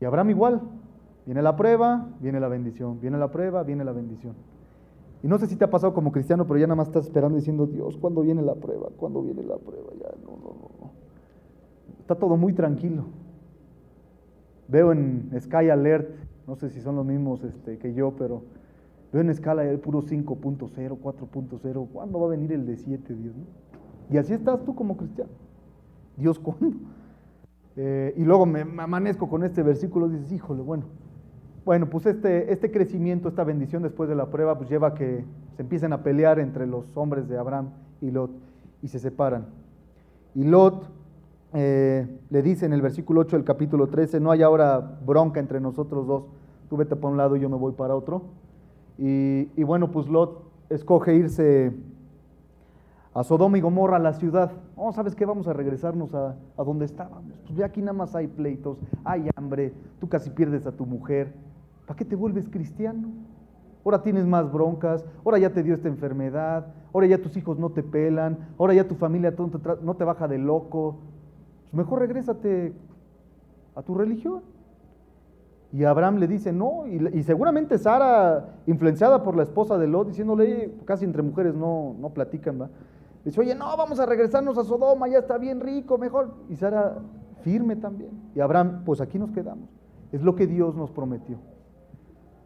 [0.00, 0.62] Y Abraham igual.
[1.26, 2.98] Viene la prueba, viene la bendición.
[2.98, 4.34] Viene la prueba, viene la bendición.
[5.22, 7.36] Y no sé si te ha pasado como cristiano, pero ya nada más estás esperando
[7.36, 8.88] diciendo, Dios, ¿cuándo viene la prueba?
[8.96, 9.90] ¿Cuándo viene la prueba?
[10.00, 10.90] Ya, no, no, no.
[12.00, 13.04] Está todo muy tranquilo.
[14.70, 16.08] Veo en Sky Alert,
[16.46, 18.42] no sé si son los mismos este, que yo, pero
[19.12, 21.88] veo en escala el puro 5.0, 4.0.
[21.92, 23.34] ¿Cuándo va a venir el de 7, Dios?
[24.10, 25.30] Y así estás tú como cristiano.
[26.16, 26.72] Dios, ¿cuándo?
[27.76, 30.84] Eh, y luego me amanezco con este versículo y dices, híjole, bueno.
[31.64, 35.24] Bueno, pues este, este crecimiento, esta bendición después de la prueba, pues lleva a que
[35.56, 38.30] se empiecen a pelear entre los hombres de Abraham y Lot
[38.82, 39.46] y se separan.
[40.34, 40.88] Y Lot
[41.52, 45.60] eh, le dice en el versículo 8 del capítulo 13, no hay ahora bronca entre
[45.60, 46.24] nosotros dos,
[46.68, 48.22] tú vete para un lado y yo me voy para otro.
[49.02, 51.72] Y, bueno, pues Lot escoge irse
[53.14, 54.52] a Sodoma y Gomorra, a la ciudad.
[54.76, 55.24] Oh, ¿sabes qué?
[55.24, 57.32] Vamos a regresarnos a, a donde estábamos.
[57.46, 61.32] Pues aquí nada más hay pleitos, hay hambre, tú casi pierdes a tu mujer.
[61.86, 63.08] ¿Para qué te vuelves cristiano?
[63.84, 67.70] Ahora tienes más broncas, ahora ya te dio esta enfermedad, ahora ya tus hijos no
[67.70, 69.34] te pelan, ahora ya tu familia
[69.82, 70.98] no te baja de loco,
[71.72, 72.72] mejor regrésate
[73.74, 74.42] a tu religión.
[75.72, 80.74] Y Abraham le dice, no, y, seguramente Sara, influenciada por la esposa de Lot, diciéndole,
[80.84, 82.70] casi entre mujeres no, no platican, ¿va?
[83.24, 86.34] Dice, oye, no, vamos a regresarnos a Sodoma, ya está bien rico, mejor.
[86.48, 86.98] Y Sara,
[87.42, 88.10] firme también.
[88.34, 89.68] Y Abraham, pues aquí nos quedamos.
[90.10, 91.38] Es lo que Dios nos prometió.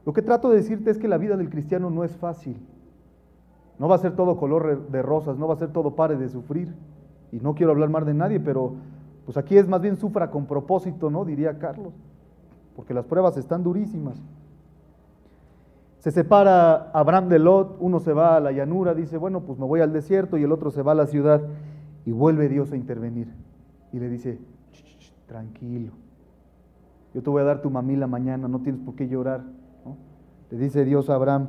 [0.05, 2.61] Lo que trato de decirte es que la vida del cristiano no es fácil.
[3.79, 6.29] No va a ser todo color de rosas, no va a ser todo pare de
[6.29, 6.75] sufrir.
[7.33, 8.75] Y no quiero hablar mal de nadie, pero
[9.25, 11.25] pues aquí es más bien sufra con propósito, ¿no?
[11.25, 11.95] Diría Carlos,
[12.77, 14.22] porque las pruebas están durísimas.
[15.99, 19.64] Se separa Abraham de Lot, uno se va a la llanura, dice, bueno, pues me
[19.64, 21.41] voy al desierto y el otro se va a la ciudad
[22.05, 23.33] y vuelve Dios a intervenir.
[23.91, 24.39] Y le dice,
[25.27, 25.93] tranquilo,
[27.14, 29.45] yo te voy a dar tu mamila mañana, no tienes por qué llorar.
[30.51, 31.49] Le dice Dios a Abraham,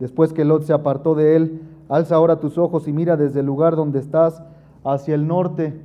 [0.00, 3.46] después que Lot se apartó de él, alza ahora tus ojos y mira desde el
[3.46, 4.42] lugar donde estás
[4.82, 5.80] hacia el norte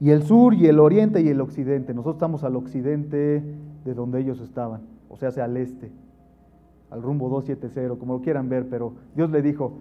[0.00, 1.92] y el sur y el oriente y el occidente.
[1.92, 3.42] Nosotros estamos al occidente
[3.84, 5.90] de donde ellos estaban, o sea, hacia el este,
[6.90, 9.78] al rumbo 270, como lo quieran ver, pero Dios le dijo,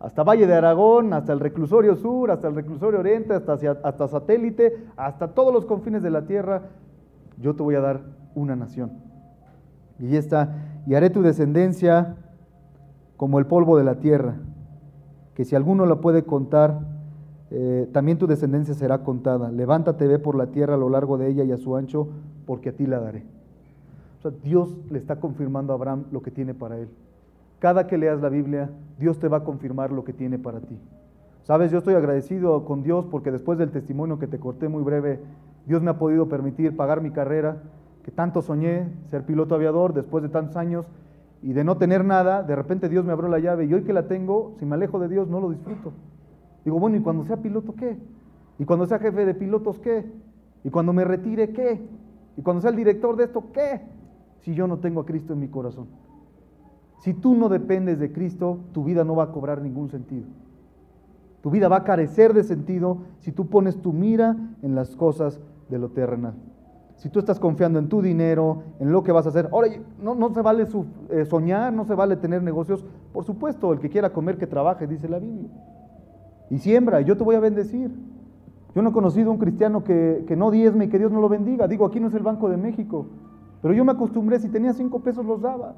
[0.00, 4.86] hasta Valle de Aragón, hasta el reclusorio sur, hasta el reclusorio oriente, hasta, hasta satélite,
[4.96, 6.62] hasta todos los confines de la tierra,
[7.38, 8.02] yo te voy a dar
[8.34, 8.92] una nación.
[9.98, 12.16] Y esta y haré tu descendencia
[13.16, 14.36] como el polvo de la tierra,
[15.34, 16.80] que si alguno la puede contar,
[17.56, 19.52] eh, también tu descendencia será contada.
[19.52, 22.08] Levántate, ve por la tierra a lo largo de ella y a su ancho,
[22.46, 23.22] porque a ti la daré.
[24.18, 26.88] O sea, Dios le está confirmando a Abraham lo que tiene para él.
[27.60, 30.76] Cada que leas la Biblia, Dios te va a confirmar lo que tiene para ti.
[31.44, 35.20] Sabes, yo estoy agradecido con Dios porque después del testimonio que te corté muy breve,
[35.64, 37.62] Dios me ha podido permitir pagar mi carrera,
[38.02, 40.88] que tanto soñé, ser piloto aviador después de tantos años
[41.40, 43.92] y de no tener nada, de repente Dios me abrió la llave y hoy que
[43.92, 45.92] la tengo, si me alejo de Dios no lo disfruto.
[46.64, 47.96] Digo, bueno, ¿y cuando sea piloto qué?
[48.58, 50.04] ¿Y cuando sea jefe de pilotos qué?
[50.62, 51.80] ¿Y cuando me retire qué?
[52.36, 53.82] ¿Y cuando sea el director de esto qué?
[54.40, 55.86] Si yo no tengo a Cristo en mi corazón.
[57.00, 60.26] Si tú no dependes de Cristo, tu vida no va a cobrar ningún sentido.
[61.42, 65.40] Tu vida va a carecer de sentido si tú pones tu mira en las cosas
[65.68, 66.34] de lo terrenal.
[66.96, 69.50] Si tú estás confiando en tu dinero, en lo que vas a hacer.
[69.52, 69.68] Ahora,
[70.00, 70.66] no, no se vale
[71.10, 72.84] eh, soñar, no se vale tener negocios.
[73.12, 75.50] Por supuesto, el que quiera comer, que trabaje, dice la Biblia.
[76.50, 77.90] Y siembra, y yo te voy a bendecir.
[78.74, 81.28] Yo no he conocido un cristiano que, que no diezme y que Dios no lo
[81.28, 81.68] bendiga.
[81.68, 83.06] Digo, aquí no es el Banco de México.
[83.62, 85.74] Pero yo me acostumbré, si tenía cinco pesos los daba.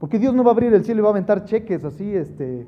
[0.00, 2.66] Porque Dios no va a abrir el cielo y va a aventar cheques así, este,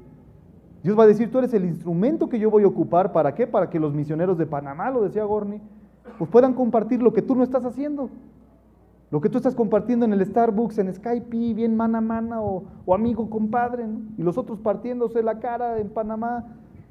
[0.83, 3.47] Dios va a decir, tú eres el instrumento que yo voy a ocupar, ¿para qué?
[3.47, 5.61] Para que los misioneros de Panamá, lo decía Gorni,
[6.19, 8.11] pues puedan compartir lo que tú no estás haciendo.
[9.11, 12.95] Lo que tú estás compartiendo en el Starbucks, en Skype, bien mano a mano o,
[12.95, 13.87] amigo compadre,
[14.17, 16.47] y los otros partiéndose la cara en Panamá,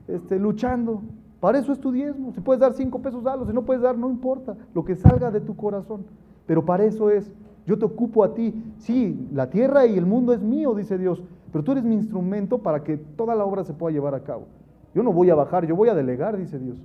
[0.07, 1.01] este, luchando.
[1.39, 2.31] Para eso es tu diezmo.
[2.33, 3.45] Si puedes dar cinco pesos, dalo.
[3.45, 4.55] Si no puedes dar, no importa.
[4.73, 6.05] Lo que salga de tu corazón.
[6.45, 7.31] Pero para eso es.
[7.65, 8.53] Yo te ocupo a ti.
[8.77, 12.59] Sí, la tierra y el mundo es mío, dice Dios pero tú eres mi instrumento
[12.59, 14.47] para que toda la obra se pueda llevar a cabo.
[14.95, 16.77] Yo no voy a bajar, yo voy a delegar, dice Dios.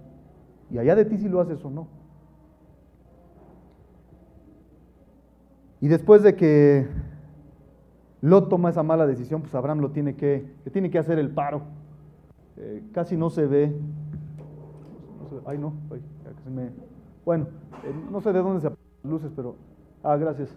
[0.71, 1.87] Y allá de ti si lo haces o no.
[5.81, 6.89] Y después de que
[8.23, 11.63] Lot toma esa mala decisión, pues Abraham lo tiene que, tiene que hacer el paro.
[12.59, 13.77] Eh, casi no se ve.
[15.47, 15.75] ay, no.
[17.25, 17.47] bueno,
[17.85, 19.57] eh, no sé de dónde se apagan las luces, pero.
[20.03, 20.55] Ah, gracias.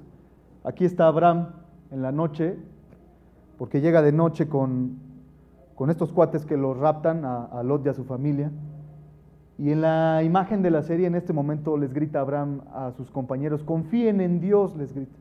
[0.64, 1.50] Aquí está Abraham
[1.92, 2.58] en la noche
[3.58, 4.98] porque llega de noche con,
[5.76, 8.52] con estos cuates que lo raptan a, Lot y a su familia.
[9.58, 13.12] Y en la imagen de la serie, en este momento, les grita Abraham a sus
[13.12, 15.18] compañeros, confíen en Dios, les grita.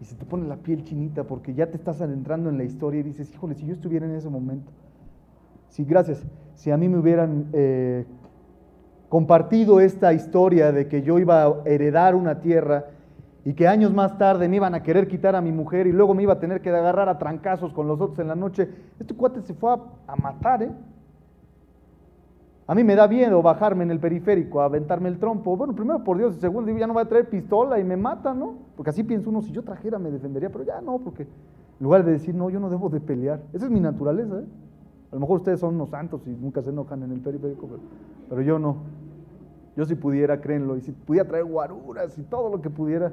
[0.00, 3.00] Y se te pone la piel chinita porque ya te estás adentrando en la historia
[3.00, 4.72] y dices, híjole, si yo estuviera en ese momento.
[5.72, 6.22] Sí, gracias.
[6.54, 8.04] Si a mí me hubieran eh,
[9.08, 12.90] compartido esta historia de que yo iba a heredar una tierra
[13.42, 16.12] y que años más tarde me iban a querer quitar a mi mujer y luego
[16.12, 18.68] me iba a tener que agarrar a trancazos con los otros en la noche.
[19.00, 19.72] Este cuate se fue
[20.06, 20.70] a, matar, ¿eh?
[22.66, 25.56] A mí me da miedo bajarme en el periférico, aventarme el trompo.
[25.56, 28.34] Bueno, primero por Dios, y segundo, ya no voy a traer pistola y me mata,
[28.34, 28.56] ¿no?
[28.76, 31.28] Porque así pienso uno, si yo trajera me defendería, pero ya no, porque en
[31.80, 33.40] lugar de decir, no, yo no debo de pelear.
[33.54, 34.44] Esa es mi naturaleza, ¿eh?
[35.12, 37.68] A lo mejor ustedes son unos santos y nunca se enojan en el periférico,
[38.30, 38.78] pero, yo no.
[39.76, 43.12] Yo si pudiera, créenlo, y si pudiera traer guaruras y todo lo que pudiera,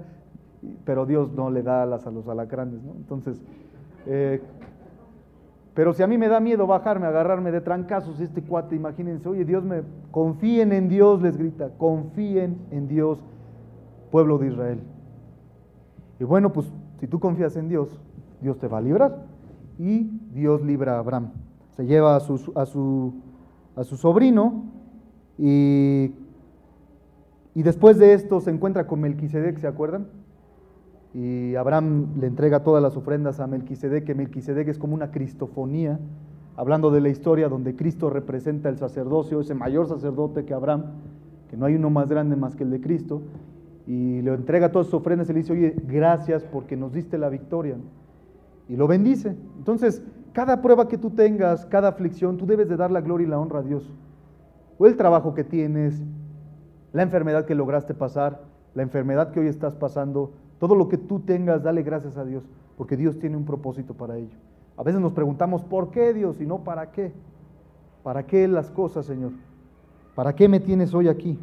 [0.86, 2.94] pero Dios no le da alas a los alacranes, ¿no?
[2.94, 3.42] Entonces,
[4.06, 4.42] eh,
[5.74, 9.44] pero si a mí me da miedo bajarme, agarrarme de trancazos, este cuate, imagínense, oye,
[9.44, 13.22] Dios me, confíen en Dios, les grita, confíen en Dios,
[14.10, 14.80] pueblo de Israel.
[16.18, 17.90] Y bueno, pues si tú confías en Dios,
[18.42, 19.26] Dios te va a librar.
[19.78, 21.32] Y Dios libra a Abraham.
[21.80, 23.14] Se lleva a su, a su,
[23.78, 24.66] a su sobrino
[25.38, 26.12] y
[27.60, 30.08] y después de esto se encuentra con Melquisedec, ¿se acuerdan?
[31.14, 36.00] Y Abraham le entrega todas las ofrendas a Melquisedec, que Melquisedec es como una cristofonía,
[36.56, 40.86] hablando de la historia donde Cristo representa el sacerdocio, ese mayor sacerdote que Abraham,
[41.50, 43.24] que no hay uno más grande más que el de Cristo,
[43.88, 47.28] y le entrega todas sus ofrendas y le dice, oye, gracias porque nos diste la
[47.28, 47.76] victoria.
[48.70, 49.36] Y lo bendice.
[49.58, 50.02] Entonces,
[50.34, 53.40] cada prueba que tú tengas, cada aflicción, tú debes de dar la gloria y la
[53.40, 53.92] honra a Dios.
[54.78, 56.02] O el trabajo que tienes,
[56.94, 58.42] la enfermedad que lograste pasar,
[58.74, 62.44] la enfermedad que hoy estás pasando, todo lo que tú tengas, dale gracias a Dios,
[62.78, 64.36] porque Dios tiene un propósito para ello.
[64.78, 67.12] A veces nos preguntamos, ¿por qué Dios y no para qué?
[68.04, 69.32] ¿Para qué las cosas, Señor?
[70.16, 71.38] ¿Para qué me tienes hoy aquí?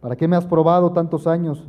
[0.00, 1.68] ¿Para qué me has probado tantos años?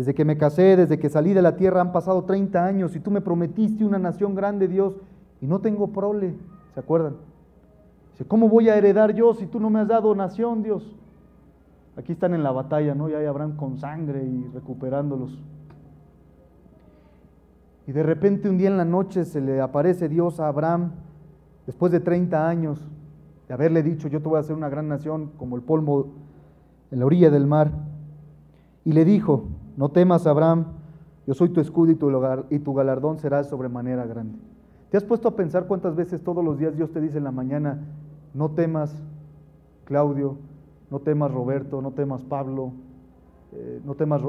[0.00, 3.00] Desde que me casé, desde que salí de la tierra han pasado 30 años y
[3.00, 4.94] tú me prometiste una nación grande, Dios,
[5.42, 6.36] y no tengo prole,
[6.72, 7.16] ¿se acuerdan?
[8.26, 10.96] ¿Cómo voy a heredar yo si tú no me has dado nación, Dios?
[11.98, 13.10] Aquí están en la batalla, ¿no?
[13.10, 15.38] Y ahí Abraham con sangre y recuperándolos.
[17.86, 20.92] Y de repente un día en la noche se le aparece Dios a Abraham,
[21.66, 22.88] después de 30 años
[23.48, 26.08] de haberle dicho, yo te voy a hacer una gran nación como el polvo
[26.90, 27.70] en la orilla del mar.
[28.82, 29.44] Y le dijo,
[29.76, 30.66] no temas Abraham,
[31.26, 32.10] Yo soy tu escudo y tu,
[32.50, 34.38] y tu galardón será sobremanera grande.
[34.90, 37.30] ¿Te has puesto a pensar cuántas veces todos los días Dios te dice en la
[37.30, 37.78] mañana,
[38.34, 39.02] no temas,
[39.84, 40.36] Claudio,
[40.90, 42.72] no temas, Roberto, no temas, Pablo,
[43.52, 44.22] eh, no temas,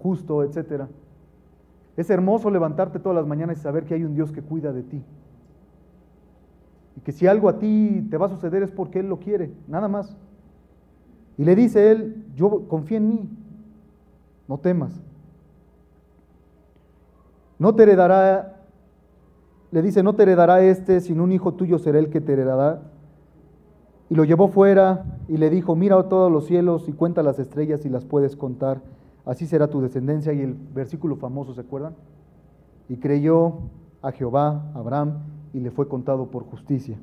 [0.00, 0.88] Justo, etcétera?
[1.96, 4.82] Es hermoso levantarte todas las mañanas y saber que hay un Dios que cuida de
[4.82, 5.02] ti.
[6.96, 9.52] Y que si algo a ti te va a suceder es porque Él lo quiere,
[9.66, 10.16] nada más.
[11.36, 13.28] Y le dice Él, yo confío en mí,
[14.48, 14.92] no temas.
[17.58, 18.62] No te heredará,
[19.70, 22.82] le dice, no te heredará este, sino un hijo tuyo será el que te heredará.
[24.10, 27.84] Y lo llevó fuera y le dijo, mira todos los cielos y cuenta las estrellas
[27.86, 28.82] y las puedes contar
[29.24, 30.32] así será tu descendencia.
[30.32, 31.94] Y el versículo famoso, ¿se acuerdan?
[32.88, 33.58] Y creyó
[34.02, 35.18] a Jehová, Abraham,
[35.52, 36.98] y le fue contado por justicia.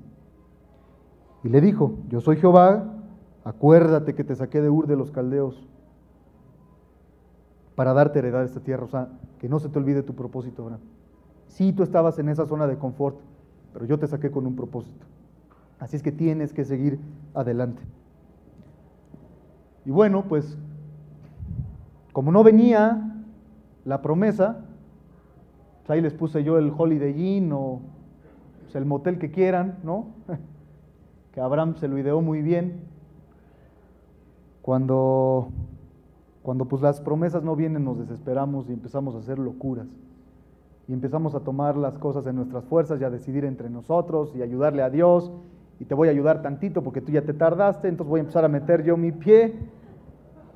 [1.44, 2.94] Y le dijo, yo soy Jehová,
[3.44, 5.68] acuérdate que te saqué de Ur de los Caldeos
[7.82, 8.84] para darte heredad esta tierra.
[8.84, 9.08] O sea,
[9.40, 10.82] que no se te olvide tu propósito, Abraham.
[11.48, 13.18] Sí, tú estabas en esa zona de confort,
[13.74, 15.04] pero yo te saqué con un propósito.
[15.80, 17.00] Así es que tienes que seguir
[17.34, 17.82] adelante.
[19.84, 20.60] Y bueno, pues
[22.14, 23.16] como no venía
[23.84, 24.64] la promesa,
[25.80, 27.82] pues ahí les puse yo el Holiday Inn o
[28.62, 30.06] pues, el motel que quieran, ¿no?
[31.34, 32.82] que Abraham se lo ideó muy bien.
[34.62, 35.50] Cuando,
[36.44, 39.88] cuando pues las promesas no vienen, nos desesperamos y empezamos a hacer locuras.
[40.88, 44.42] Y empezamos a tomar las cosas en nuestras fuerzas y a decidir entre nosotros y
[44.42, 45.32] ayudarle a Dios.
[45.80, 48.46] Y te voy a ayudar tantito porque tú ya te tardaste, entonces voy a empezar
[48.46, 49.54] a meter yo mi pie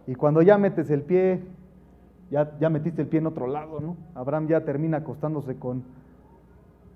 [0.07, 1.41] y cuando ya metes el pie,
[2.29, 3.97] ya, ya metiste el pie en otro lado, ¿no?
[4.13, 5.83] Abraham ya termina acostándose con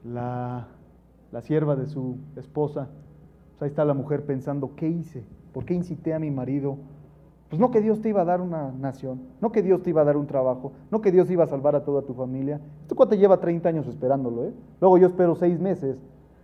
[0.03, 0.67] la,
[1.31, 2.89] la sierva de su esposa.
[3.51, 5.23] Pues ahí está la mujer pensando, ¿qué hice?
[5.53, 6.77] ¿Por qué incité a mi marido?
[7.49, 10.01] Pues no que Dios te iba a dar una nación, no que Dios te iba
[10.01, 12.61] a dar un trabajo, no que Dios iba a salvar a toda tu familia.
[12.83, 14.53] Esto cuate lleva 30 años esperándolo, ¿eh?
[14.79, 15.97] Luego yo espero seis meses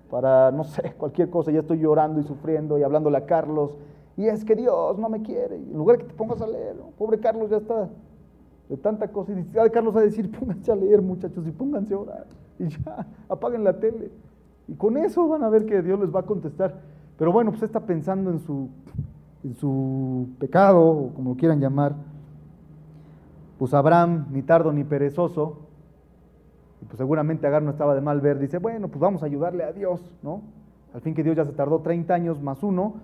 [0.10, 3.78] para, no sé, cualquier cosa, ya estoy llorando y sufriendo y hablándole a Carlos
[4.18, 5.56] y es que Dios no me quiere.
[5.56, 7.90] en lugar de que te pongas a leer, pobre Carlos ya está
[8.70, 9.32] de tanta cosa.
[9.34, 12.28] Y dice, Carlos a decir, pónganse a leer muchachos y pónganse a orar.
[12.60, 14.12] Y ya, apaguen la tele.
[14.68, 16.80] Y con eso van a ver que Dios les va a contestar.
[17.18, 18.70] Pero bueno, pues está pensando en su,
[19.46, 21.96] en su pecado, o como lo quieran llamar.
[23.60, 25.60] Pues Abraham, ni tardo ni perezoso,
[26.82, 29.64] y pues seguramente Agar no estaba de mal ver, dice, bueno, pues vamos a ayudarle
[29.64, 30.42] a Dios, ¿no?
[30.94, 32.96] Al fin que Dios ya se tardó 30 años más uno,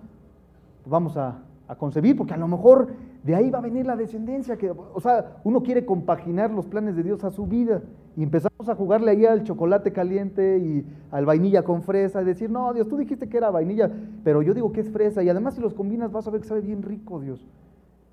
[0.86, 1.38] vamos a,
[1.78, 2.88] concebir, porque a lo mejor
[3.22, 4.58] de ahí va a venir la descendencia.
[4.58, 7.80] Que, o sea, uno quiere compaginar los planes de Dios a su vida
[8.16, 12.50] y empezamos a jugarle ahí al chocolate caliente y al vainilla con fresa y decir,
[12.50, 13.90] no, Dios, tú dijiste que era vainilla,
[14.22, 16.48] pero yo digo que es fresa y además si los combinas vas a ver que
[16.48, 17.46] sabe bien rico, Dios.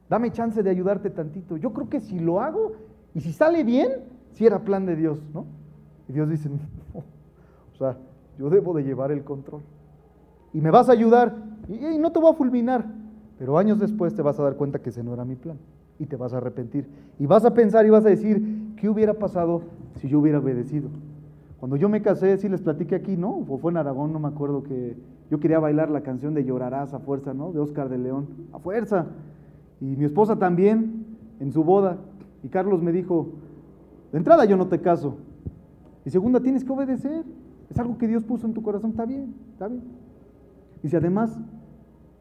[0.09, 1.57] Dame chance de ayudarte tantito.
[1.57, 2.71] Yo creo que si lo hago
[3.13, 3.89] y si sale bien,
[4.31, 5.45] si era plan de Dios, ¿no?
[6.07, 6.49] Y Dios dice,
[6.93, 7.97] no, o sea,
[8.37, 9.61] yo debo de llevar el control
[10.53, 11.35] y me vas a ayudar
[11.67, 12.85] y, no te voy a fulminar,
[13.37, 15.57] pero años después te vas a dar cuenta que ese no era mi plan
[15.99, 16.89] y te vas a arrepentir
[17.19, 19.61] y vas a pensar y vas a decir, ¿qué hubiera pasado
[19.99, 20.89] si yo hubiera obedecido?
[21.59, 23.45] Cuando yo me casé, sí les platiqué aquí, ¿no?
[23.47, 24.95] O fue en Aragón, no me acuerdo que
[25.29, 27.51] yo quería bailar la canción de Llorarás a fuerza, ¿no?
[27.51, 29.07] De Oscar de León, a fuerza.
[29.81, 31.05] Y mi esposa también,
[31.39, 31.97] en su boda.
[32.43, 33.27] Y Carlos me dijo,
[34.11, 35.17] de entrada yo no te caso.
[36.05, 37.25] Y segunda, tienes que obedecer.
[37.69, 39.83] Es algo que Dios puso en tu corazón, está bien, está bien.
[40.81, 41.39] Dice, además,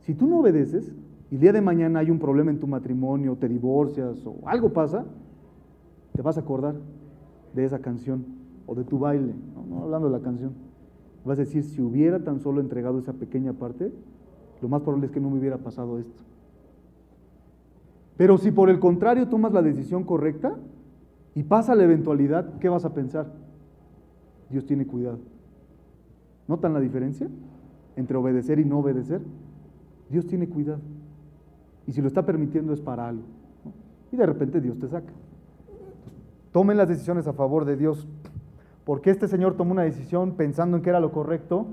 [0.01, 0.93] si tú no obedeces
[1.31, 4.73] y el día de mañana hay un problema en tu matrimonio, te divorcias o algo
[4.73, 5.05] pasa,
[6.13, 6.75] te vas a acordar
[7.61, 8.25] de esa canción
[8.67, 9.35] o de tu baile,
[9.69, 10.53] no, hablando de la canción.
[11.25, 13.93] Vas a decir, si hubiera tan solo entregado esa pequeña parte,
[14.63, 16.23] lo más probable es que no me hubiera pasado esto.
[18.17, 20.57] Pero si por el contrario tomas la decisión correcta
[21.35, 23.33] y pasa la eventualidad, ¿qué vas a pensar?
[24.51, 25.19] Dios tiene cuidado.
[26.49, 27.29] ¿Notan la diferencia?
[27.99, 29.21] entre obedecer y no obedecer,
[30.09, 30.81] Dios tiene cuidado.
[31.87, 33.25] Y si lo está permitiendo es para algo.
[34.13, 35.13] Y de repente Dios te saca.
[36.53, 38.09] Tomen las decisiones a favor de Dios.
[38.85, 41.67] Porque este señor tomó una decisión pensando en que era lo correcto.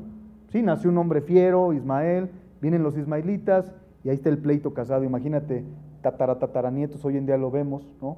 [0.49, 2.29] Sí, nació un hombre fiero, Ismael,
[2.61, 3.71] vienen los ismaelitas
[4.03, 5.03] y ahí está el pleito casado.
[5.03, 5.63] Imagínate,
[6.01, 8.17] tatara, tataranietos, hoy en día lo vemos, ¿no?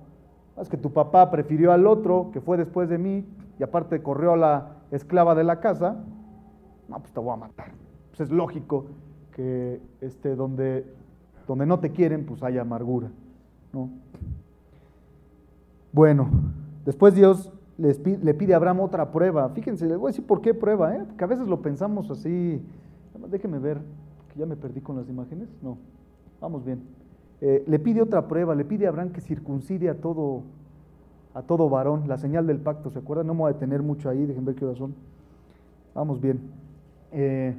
[0.59, 3.23] Es que tu papá prefirió al otro, que fue después de mí,
[3.59, 6.03] y aparte corrió a la esclava de la casa,
[6.87, 7.71] no, pues te voy a matar.
[8.09, 8.85] Pues, es lógico
[9.33, 10.85] que este, donde,
[11.47, 13.09] donde no te quieren, pues haya amargura.
[13.73, 13.89] ¿no?
[15.97, 16.29] Bueno,
[16.85, 19.49] después Dios le pide a Abraham otra prueba.
[19.49, 21.03] Fíjense, les voy a decir por qué prueba, ¿eh?
[21.07, 22.61] porque a veces lo pensamos así.
[23.31, 23.79] Déjenme ver,
[24.31, 25.49] que ya me perdí con las imágenes.
[25.63, 25.79] No,
[26.39, 26.83] vamos bien.
[27.41, 30.43] Eh, le pide otra prueba, le pide a Abraham que circuncide a todo,
[31.33, 33.25] a todo varón, la señal del pacto, ¿se acuerdan?
[33.25, 34.93] No me voy a detener mucho ahí, dejen ver qué son.
[35.95, 36.41] Vamos bien.
[37.11, 37.55] Eh,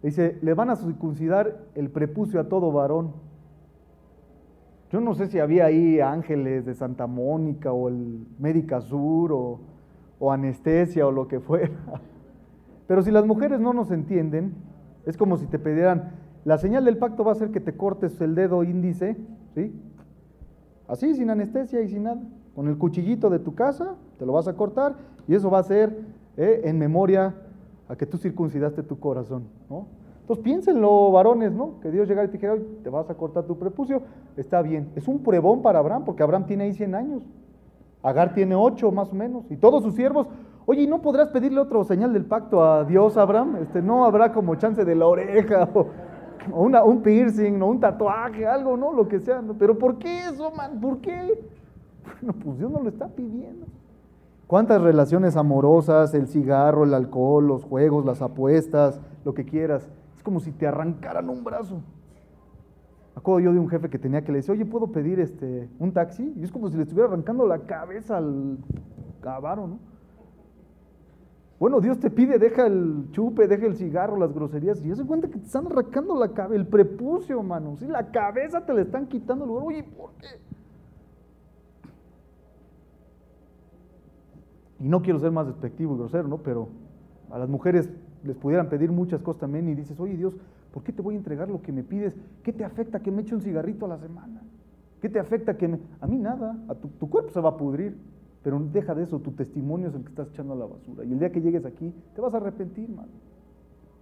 [0.00, 3.10] dice, le van a circuncidar el prepucio a todo varón.
[4.90, 10.32] Yo no sé si había ahí ángeles de Santa Mónica o el Médica Sur o,
[10.32, 11.70] anestesia o lo que fuera.
[12.88, 14.52] Pero si las mujeres no nos entienden,
[15.06, 16.12] es como si te pidieran,
[16.44, 19.16] la señal del pacto va a ser que te cortes el dedo índice,
[19.54, 19.72] ¿sí?
[20.88, 22.20] Así, sin anestesia y sin nada.
[22.56, 24.96] Con el cuchillito de tu casa, te lo vas a cortar
[25.28, 25.96] y eso va a ser
[26.36, 26.62] ¿eh?
[26.64, 27.36] en memoria
[27.88, 29.86] a que tú circuncidaste tu corazón, ¿no?
[30.30, 31.80] Entonces piénsenlo, varones, ¿no?
[31.80, 32.54] Que Dios llegara y te dijera,
[32.84, 34.00] te vas a cortar tu prepucio,
[34.36, 34.92] está bien.
[34.94, 37.22] Es un pruebón para Abraham, porque Abraham tiene ahí 100 años.
[38.00, 39.50] Agar tiene 8 más o menos.
[39.50, 40.28] Y todos sus siervos,
[40.66, 43.56] oye, ¿y no podrás pedirle otro señal del pacto a Dios, Abraham?
[43.56, 48.76] Este, no habrá como chance de la oreja o, un piercing, o un tatuaje, algo,
[48.76, 48.92] ¿no?
[48.92, 49.42] Lo que sea.
[49.58, 50.80] Pero ¿por qué eso, man?
[50.80, 51.42] ¿Por qué?
[52.22, 53.66] Bueno, pues Dios no lo está pidiendo.
[54.46, 59.90] ¿Cuántas relaciones amorosas, el cigarro, el alcohol, los juegos, las apuestas, lo que quieras?
[60.20, 61.80] Es como si te arrancaran un brazo.
[63.14, 65.94] Acuerdo yo de un jefe que tenía que le decía, oye, ¿puedo pedir este, un
[65.94, 66.34] taxi?
[66.36, 68.58] Y es como si le estuviera arrancando la cabeza al
[69.22, 69.78] cabaro, ¿no?
[71.58, 75.28] Bueno, Dios te pide, deja el chupe, deja el cigarro, las groserías, y se cuenta
[75.28, 77.86] que te están arrancando la cabeza, el prepucio, mano, ¿sí?
[77.86, 79.64] La cabeza te le están quitando lugar.
[79.68, 80.26] Oye, ¿por qué?
[84.80, 86.36] Y no quiero ser más despectivo y grosero, ¿no?
[86.36, 86.68] Pero
[87.30, 87.88] a las mujeres
[88.24, 90.34] les pudieran pedir muchas cosas también y dices, oye Dios,
[90.72, 92.14] ¿por qué te voy a entregar lo que me pides?
[92.42, 94.42] ¿Qué te afecta que me eche un cigarrito a la semana?
[95.00, 95.78] ¿Qué te afecta que me...
[96.00, 97.96] A mí nada, a tu, cuerpo se va a pudrir,
[98.42, 101.04] pero deja de eso, tu testimonio es el que estás echando a la basura.
[101.04, 103.08] Y el día que llegues aquí, te vas a arrepentir, mano.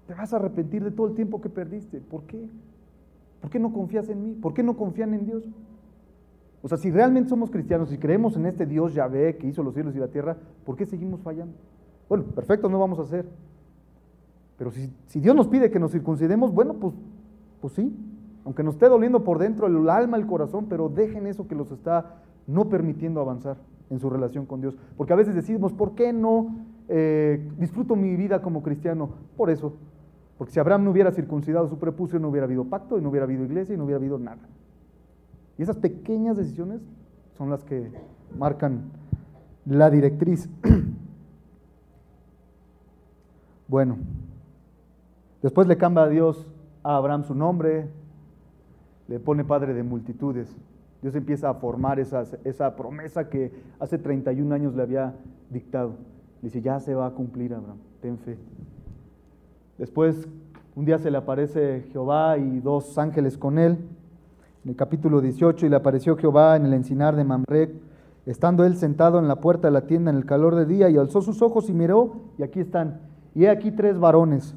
[0.06, 2.00] Te vas a arrepentir de todo el tiempo que perdiste.
[2.00, 2.48] ¿Por qué?
[3.40, 4.32] ¿Por qué no confías en mí?
[4.34, 5.44] ¿Por qué no confían en Dios?
[6.62, 9.74] O sea, si realmente somos cristianos y creemos en este Dios Yahvé que hizo los
[9.74, 11.54] cielos y la tierra, ¿por qué seguimos fallando?
[12.08, 13.26] Bueno, perfecto, no vamos a hacer.
[14.58, 16.92] Pero si, si, Dios nos pide que nos circuncidemos, bueno, pues,
[17.60, 17.94] pues sí,
[18.44, 21.70] aunque nos esté doliendo por dentro el alma, el corazón, pero dejen eso que los
[21.70, 23.58] está no permitiendo avanzar
[23.90, 24.76] en su relación con Dios.
[24.96, 26.56] Porque a veces decimos, ¿por qué no
[26.88, 29.10] eh, disfruto mi vida como cristiano?
[29.36, 29.74] Por eso,
[30.36, 33.24] porque si Abraham no hubiera circuncidado su prepucio, no hubiera habido pacto, y no hubiera
[33.24, 34.40] habido iglesia, y no hubiera habido nada.
[35.58, 36.80] Y esas pequeñas decisiones
[37.36, 37.90] son las que
[38.38, 38.90] marcan
[39.66, 40.48] la directriz.
[43.68, 43.98] bueno,
[45.42, 46.46] después le cambia a Dios
[46.82, 47.88] a Abraham su nombre,
[49.08, 50.54] le pone padre de multitudes.
[51.02, 55.14] Dios empieza a formar esa, esa promesa que hace 31 años le había
[55.50, 55.90] dictado.
[56.42, 58.36] Le dice, ya se va a cumplir, Abraham, ten fe.
[59.78, 60.28] Después,
[60.74, 63.78] un día se le aparece Jehová y dos ángeles con él
[64.64, 67.74] en el capítulo 18, y le apareció Jehová en el encinar de Mamre,
[68.26, 70.96] estando él sentado en la puerta de la tienda en el calor de día, y
[70.96, 73.00] alzó sus ojos y miró, y aquí están,
[73.34, 74.54] y he aquí tres varones.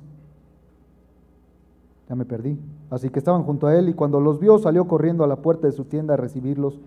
[2.12, 2.60] Ya me perdí.
[2.90, 5.68] Así que estaban junto a él, y cuando los vio, salió corriendo a la puerta
[5.68, 6.78] de su tienda a recibirlos,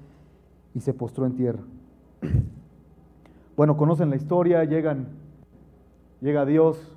[0.75, 1.61] y se postró en tierra.
[3.57, 5.07] Bueno, conocen la historia, llegan,
[6.20, 6.95] llega Dios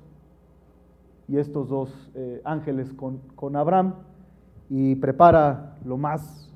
[1.26, 3.94] y estos dos eh, ángeles con, con Abraham
[4.68, 6.52] y prepara lo más,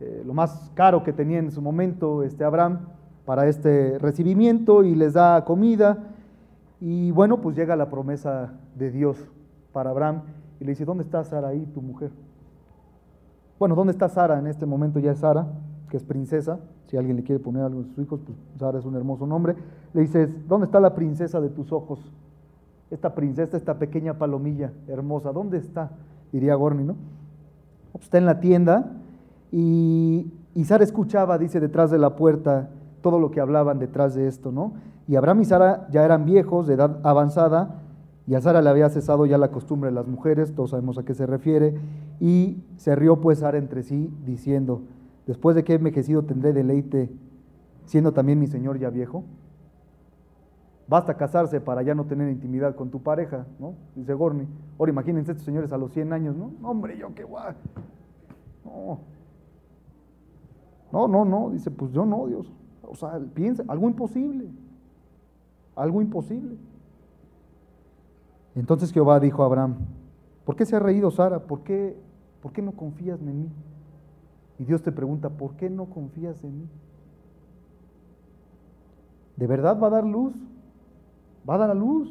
[0.00, 2.86] eh, lo más caro que tenía en su momento este Abraham
[3.26, 6.04] para este recibimiento y les da comida.
[6.80, 9.18] Y bueno, pues llega la promesa de Dios
[9.72, 10.22] para Abraham
[10.60, 12.10] y le dice, ¿dónde está Saraí, tu mujer?
[13.58, 14.38] Bueno, ¿dónde está Sara?
[14.38, 15.46] En este momento ya es Sara,
[15.88, 16.58] que es princesa.
[16.86, 19.56] Si alguien le quiere poner algo a sus hijos, pues Sara es un hermoso nombre.
[19.94, 22.12] Le dices, ¿dónde está la princesa de tus ojos?
[22.90, 25.90] Esta princesa, esta pequeña palomilla hermosa, ¿dónde está?
[26.32, 26.96] Diría Gorni, ¿no?
[28.00, 28.92] está en la tienda
[29.50, 30.30] y,
[30.64, 32.68] Sara escuchaba, dice, detrás de la puerta
[33.00, 34.72] todo lo que hablaban detrás de esto, ¿no?
[35.06, 37.82] Y Abraham y Sara ya eran viejos, de edad avanzada,
[38.26, 41.04] y a Sara le había cesado ya la costumbre de las mujeres, todos sabemos a
[41.04, 41.74] qué se refiere,
[42.20, 44.82] y se rió pues Sara entre sí, diciendo,
[45.26, 47.10] después de que he envejecido tendré deleite,
[47.84, 49.24] siendo también mi señor ya viejo.
[50.88, 53.74] Basta casarse para ya no tener intimidad con tu pareja, ¿no?
[53.96, 54.46] Dice Gorni.
[54.78, 56.52] Ahora imagínense estos señores a los 100 años, ¿no?
[56.62, 57.54] Hombre, yo qué guay.
[58.64, 59.00] No.
[60.92, 61.50] No, no, no.
[61.50, 62.52] Dice, pues yo no, Dios.
[62.82, 64.48] O sea, piensa, algo imposible.
[65.74, 66.56] Algo imposible.
[68.56, 69.76] Entonces Jehová dijo a Abraham,
[70.44, 71.40] ¿por qué se ha reído Sara?
[71.40, 71.96] ¿Por qué,
[72.42, 73.48] ¿Por qué no confías en mí?
[74.58, 76.68] Y Dios te pregunta, ¿por qué no confías en mí?
[79.36, 80.34] ¿De verdad va a dar luz?
[81.48, 82.10] va a dar a luz.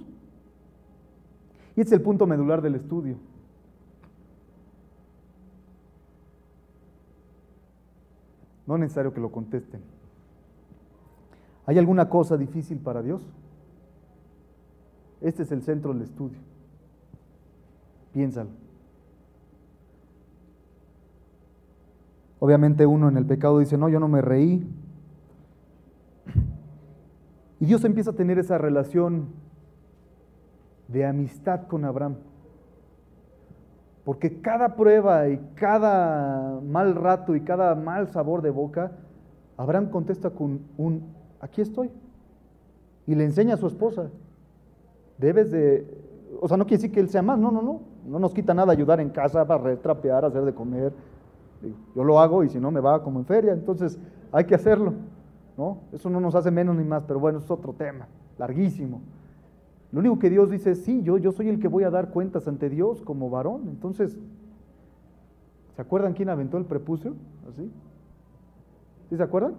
[1.75, 3.17] Y este es el punto medular del estudio.
[8.65, 9.81] No es necesario que lo contesten.
[11.65, 13.21] ¿Hay alguna cosa difícil para Dios?
[15.25, 16.37] Este es el centro del estudio.
[18.13, 18.51] Piénsalo.
[22.37, 24.71] Obviamente uno en el pecado dice, no, yo no me reí.
[27.59, 29.29] Y Dios empieza a tener esa relación
[30.89, 32.17] de amistad con Abraham.
[34.03, 38.91] Porque cada prueba y cada mal rato y cada mal sabor de boca,
[39.57, 41.89] Abraham contesta con un, aquí estoy.
[43.07, 44.11] Y le enseña a su esposa,
[45.17, 45.85] debes de,
[46.41, 48.53] o sea, no quiere decir que él sea más, no, no, no, no nos quita
[48.53, 50.93] nada ayudar en casa, para trapear, hacer de comer.
[51.95, 53.97] Yo lo hago y si no me va como en feria, entonces
[54.31, 54.93] hay que hacerlo,
[55.57, 55.79] ¿no?
[55.91, 58.07] Eso no nos hace menos ni más, pero bueno, es otro tema,
[58.37, 59.01] larguísimo.
[59.91, 62.09] Lo único que Dios dice es, sí, yo, yo soy el que voy a dar
[62.09, 63.69] cuentas ante Dios como varón.
[63.69, 64.19] Entonces,
[65.75, 67.15] ¿se acuerdan quién aventó el prepucio?
[67.49, 67.71] ¿Así?
[69.09, 69.55] ¿Sí se acuerdan?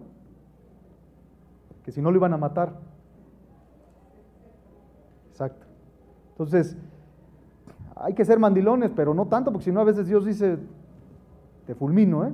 [1.85, 2.75] Que si no lo iban a matar.
[5.37, 5.67] Exacto.
[6.31, 6.75] Entonces,
[7.95, 10.57] hay que ser mandilones, pero no tanto, porque si no a veces Dios dice,
[11.67, 12.33] te fulmino, ¿eh?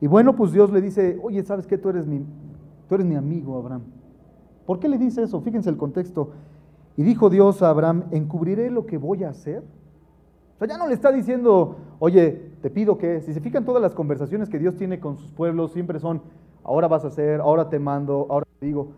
[0.00, 1.76] Y bueno, pues Dios le dice, oye, ¿sabes qué?
[1.76, 2.24] Tú eres mi,
[2.88, 3.82] tú eres mi amigo, Abraham.
[4.64, 5.42] ¿Por qué le dice eso?
[5.42, 6.30] Fíjense el contexto.
[6.96, 9.62] Y dijo Dios a Abraham, encubriré lo que voy a hacer.
[10.54, 13.82] O sea, ya no le está diciendo, oye, te pido que, si se fijan todas
[13.82, 16.22] las conversaciones que Dios tiene con sus pueblos, siempre son,
[16.64, 18.92] ahora vas a hacer, ahora te mando, ahora te digo.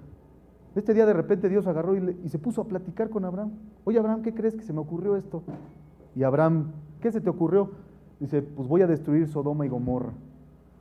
[0.74, 3.52] Este día de repente Dios agarró y, y, se puso a platicar con Abraham.
[3.84, 5.42] Oye, Abraham, ¿qué crees que se me ocurrió esto?
[6.14, 7.70] Y Abraham, ¿qué se te ocurrió?
[8.20, 10.12] Dice, pues voy a destruir Sodoma y Gomorra.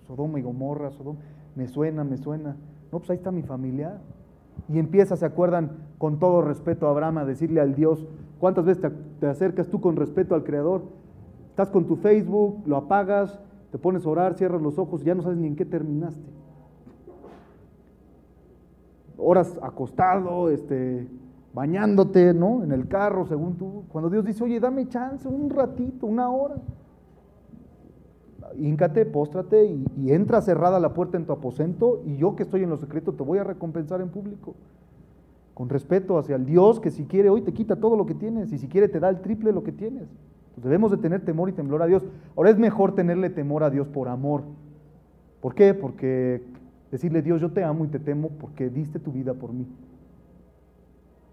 [0.06, 1.20] Sodoma y Gomorra, Sodoma.
[1.56, 2.56] Me suena, me suena.
[2.92, 4.00] No, pues ahí está mi familia.
[4.68, 5.72] Y empieza, ¿se acuerdan?
[5.98, 8.06] Con todo respeto a Abraham a decirle al Dios,
[8.40, 10.84] ¿cuántas veces te, te acercas tú con respeto al Creador?
[11.50, 13.40] Estás con tu Facebook, lo apagas,
[13.72, 16.39] te pones a orar, cierras los ojos, ya no sabes ni en qué terminaste.
[19.20, 21.08] Horas acostado, este,
[21.54, 22.64] bañándote, ¿no?
[22.64, 23.84] En el carro, según tú.
[23.90, 26.56] Cuando Dios dice, oye, dame chance, un ratito, una hora.
[28.58, 32.70] Híncate, póstrate y, entra cerrada la puerta en tu aposento y yo que estoy en
[32.70, 34.56] lo secreto te voy a recompensar en público.
[35.54, 38.52] Con respeto hacia el Dios que si quiere hoy te quita todo lo que tienes
[38.52, 40.08] y si quiere te da el triple lo que tienes.
[40.56, 42.04] Debemos de tener temor y temblor a Dios.
[42.36, 44.44] Ahora es mejor tenerle temor a Dios por amor.
[45.42, 45.74] ¿Por qué?
[45.74, 46.44] Porque
[46.92, 49.68] decirle Dios yo te amo y te temo porque diste tu vida por mí.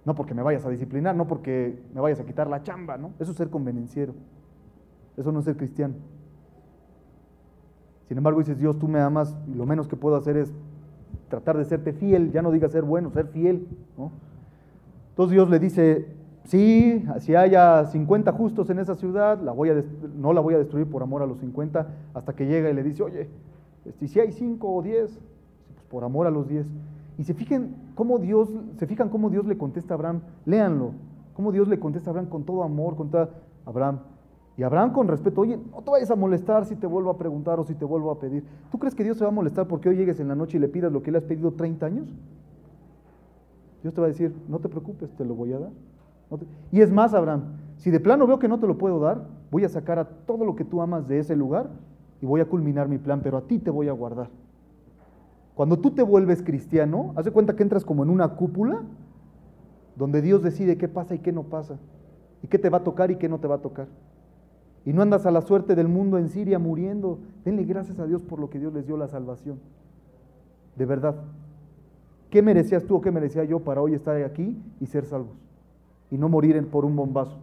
[0.04, 3.12] No porque me vayas a disciplinar, no porque me vayas a quitar la chamba, ¿no?
[3.18, 4.14] Eso es ser convenenciero.
[5.16, 5.94] Eso no es ser cristiano.
[8.07, 10.52] Sin embargo, dices, Dios, tú me amas y lo menos que puedo hacer es
[11.28, 13.66] tratar de serte fiel, ya no digas ser bueno, ser fiel.
[13.98, 14.12] ¿no?
[15.11, 16.07] Entonces Dios le dice,
[16.44, 19.84] sí, si haya 50 justos en esa ciudad, la voy a
[20.16, 22.82] no la voy a destruir por amor a los 50, hasta que llega y le
[22.82, 23.28] dice, oye,
[23.84, 25.20] este, si hay 5 o 10, pues
[25.91, 26.66] por amor a los 10.
[27.18, 30.93] Y se fijan cómo Dios, se fijan cómo Dios le contesta a Abraham, léanlo,
[31.34, 33.30] cómo Dios le contesta a Abraham con todo amor, con toda
[33.64, 34.01] Abraham.
[34.59, 37.61] Y Abraham con respeto, oye, no te vayas a molestar si te vuelvo a preguntar
[37.61, 38.43] o si te vuelvo a pedir.
[38.70, 40.61] ¿Tú crees que Dios se va a molestar porque hoy llegues en la noche y
[40.61, 42.09] le pidas lo que le has pedido 30 años?
[43.82, 45.70] Dios te va a decir, no te preocupes, te lo voy a dar.
[46.72, 47.43] Y es más, Abraham,
[47.76, 50.45] si de plano veo que no te lo puedo dar, voy a sacar a todo
[50.45, 51.68] lo que tú amas de ese lugar
[52.20, 54.28] y voy a culminar mi plan, pero a ti te voy a guardar.
[55.57, 58.82] Cuando tú te vuelves cristiano, haz de cuenta que entras como en una cúpula
[59.96, 61.78] donde Dios decide qué pasa y qué no pasa,
[62.42, 63.88] y qué te va a tocar y qué no te va a tocar.
[64.84, 67.20] Y no andas a la suerte del mundo en Siria muriendo.
[67.42, 69.59] Denle gracias a Dios por lo que Dios les dio la salvación.
[70.76, 71.16] De verdad.
[72.28, 75.38] ¿Qué merecías tú o qué merecía yo para hoy estar aquí y ser salvos?
[76.11, 77.38] Y no morir por un bombazo.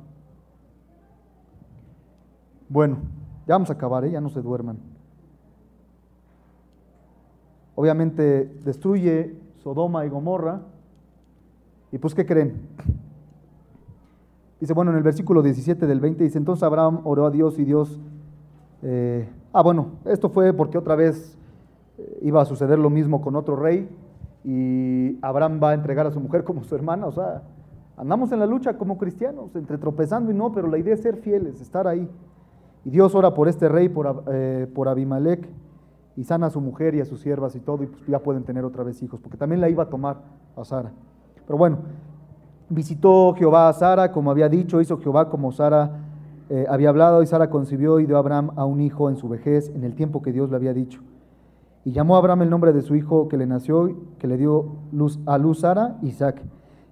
[2.70, 2.98] Bueno,
[3.48, 4.12] ya vamos a acabar, ¿eh?
[4.12, 4.93] ya no se duerman.
[7.76, 10.62] Obviamente destruye Sodoma y Gomorra.
[11.92, 12.62] ¿Y pues qué creen?
[14.60, 17.66] Dice, bueno, en el versículo 17 del 20 dice, entonces Abraham oró a Dios y
[17.66, 18.00] Dios...
[18.82, 21.38] Eh, ah, bueno, esto fue porque otra vez
[21.98, 23.90] eh, iba a suceder lo mismo con otro rey
[24.44, 27.08] y Abraham va a entregar a su mujer como su hermana.
[27.08, 27.44] O sea,
[27.98, 31.18] andamos en la lucha como cristianos, entre tropezando y no, pero la idea es ser
[31.18, 32.10] fieles, estar ahí.
[32.86, 35.48] Y Dios ora por este rey, por, eh, por Abimelech,
[36.16, 38.44] y sana a su mujer y a sus siervas y todo, y pues ya pueden
[38.44, 40.22] tener otra vez hijos, porque también la iba a tomar
[40.56, 40.92] a Sara.
[41.46, 41.78] Pero bueno,
[42.70, 45.92] Visitó Jehová a Sara, como había dicho, hizo Jehová como Sara
[46.50, 49.30] eh, había hablado, y Sara concibió y dio a Abraham a un hijo en su
[49.30, 51.02] vejez, en el tiempo que Dios le había dicho.
[51.86, 54.78] Y llamó a Abraham el nombre de su hijo que le nació, que le dio
[54.92, 56.42] luz, a luz Sara, Isaac.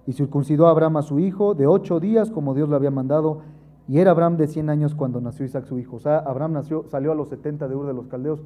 [0.06, 3.40] Y circuncidó a Abraham a su hijo de ocho días, como Dios le había mandado.
[3.88, 5.96] Y era Abraham de cien años cuando nació Isaac su hijo.
[5.96, 8.40] O sea, Abraham nació, salió a los setenta de Ur de los Caldeos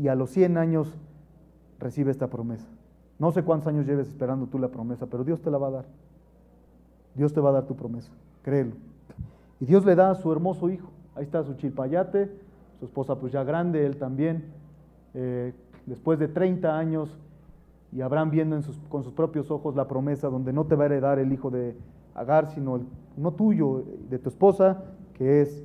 [0.00, 0.96] y a los cien años
[1.78, 2.66] recibe esta promesa.
[3.18, 5.70] No sé cuántos años lleves esperando tú la promesa, pero Dios te la va a
[5.70, 5.84] dar.
[7.14, 8.10] Dios te va a dar tu promesa,
[8.42, 8.72] créelo.
[9.60, 10.88] Y Dios le da a su hermoso hijo.
[11.14, 12.30] Ahí está su chilpayate,
[12.78, 14.44] su esposa pues ya grande, él también.
[15.12, 15.52] Eh,
[15.84, 17.18] después de 30 años,
[17.92, 21.18] y Abraham viendo con sus propios ojos la promesa donde no te va a heredar
[21.18, 21.76] el hijo de
[22.14, 22.86] Agar, sino el,
[23.18, 24.82] no tuyo, de tu esposa,
[25.12, 25.62] que es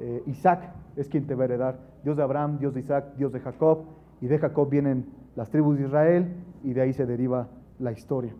[0.00, 1.78] eh, Isaac, es quien te va a heredar.
[2.06, 3.84] Dios de Abraham, Dios de Isaac, Dios de Jacob,
[4.20, 7.48] y de Jacob vienen las tribus de Israel, y de ahí se deriva
[7.80, 8.32] la historia.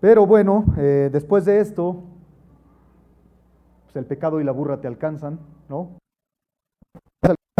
[0.00, 2.02] Pero bueno, eh, después de esto,
[3.84, 5.96] pues el pecado y la burra te alcanzan, ¿no?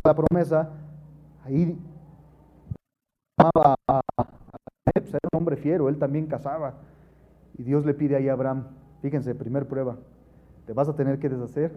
[0.05, 0.69] La promesa,
[1.43, 1.79] ahí
[3.39, 4.03] amaba a,
[4.93, 6.75] pues era un hombre fiero, él también cazaba.
[7.57, 8.67] Y Dios le pide ahí a Abraham,
[9.01, 9.97] fíjense, primer prueba,
[10.67, 11.75] te vas a tener que deshacer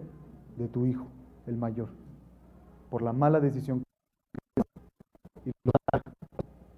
[0.58, 1.06] de tu hijo,
[1.46, 1.88] el mayor,
[2.90, 3.82] por la mala decisión.
[5.44, 5.50] Y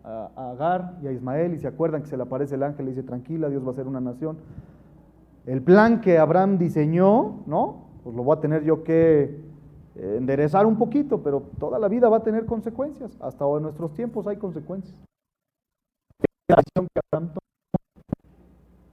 [0.05, 2.87] a, a Agar y a Ismael y se acuerdan que se le aparece el ángel
[2.87, 4.39] y dice, tranquila, Dios va a ser una nación.
[5.47, 7.87] El plan que Abraham diseñó, ¿no?
[8.03, 9.41] Pues lo voy a tener yo que
[9.95, 13.17] eh, enderezar un poquito, pero toda la vida va a tener consecuencias.
[13.21, 14.97] Hasta en nuestros tiempos hay consecuencias.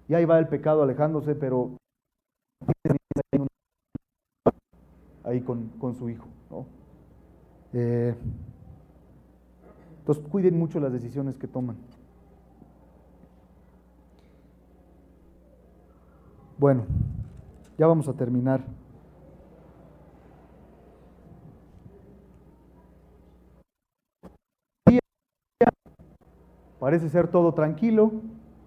[0.07, 1.77] Y ahí va el pecado alejándose, pero
[5.23, 6.27] ahí con, con su hijo.
[6.49, 6.65] ¿no?
[7.73, 8.15] Eh,
[9.99, 11.77] entonces cuiden mucho las decisiones que toman.
[16.57, 16.85] Bueno,
[17.77, 18.63] ya vamos a terminar.
[26.79, 28.11] Parece ser todo tranquilo.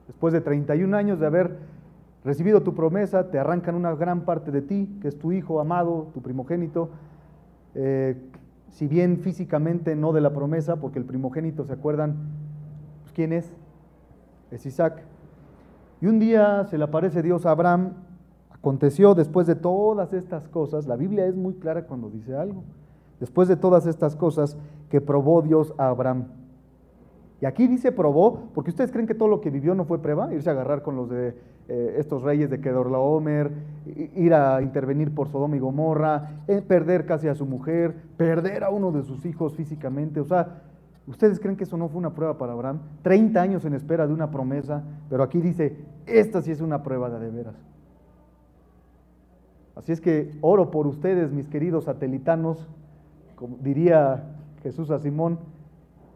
[0.06, 1.58] Después de 31 años de haber
[2.26, 6.08] recibido tu promesa, te arrancan una gran parte de ti, que es tu hijo amado,
[6.12, 6.90] tu primogénito.
[7.74, 8.16] Eh,
[8.70, 12.16] si bien físicamente no de la promesa, porque el primogénito, ¿se acuerdan?
[13.02, 13.54] Pues, ¿Quién es?
[14.50, 15.04] Es Isaac.
[16.00, 17.92] Y un día se le aparece Dios a Abraham.
[18.50, 22.64] Aconteció después de todas estas cosas, la Biblia es muy clara cuando dice algo,
[23.20, 24.58] después de todas estas cosas
[24.90, 26.24] que probó Dios a Abraham.
[27.40, 30.34] Y aquí dice probó, porque ustedes creen que todo lo que vivió no fue prueba,
[30.34, 31.36] irse a agarrar con los de
[31.68, 33.50] eh, estos reyes de Kedorlaomer,
[34.14, 38.70] ir a intervenir por Sodoma y Gomorra, eh, perder casi a su mujer, perder a
[38.70, 40.20] uno de sus hijos físicamente.
[40.20, 40.62] O sea,
[41.06, 42.80] ¿ustedes creen que eso no fue una prueba para Abraham?
[43.02, 47.10] 30 años en espera de una promesa, pero aquí dice, esta sí es una prueba
[47.10, 47.56] de, de veras.
[49.74, 52.66] Así es que oro por ustedes, mis queridos satelitanos,
[53.34, 54.24] como diría
[54.62, 55.38] Jesús a Simón,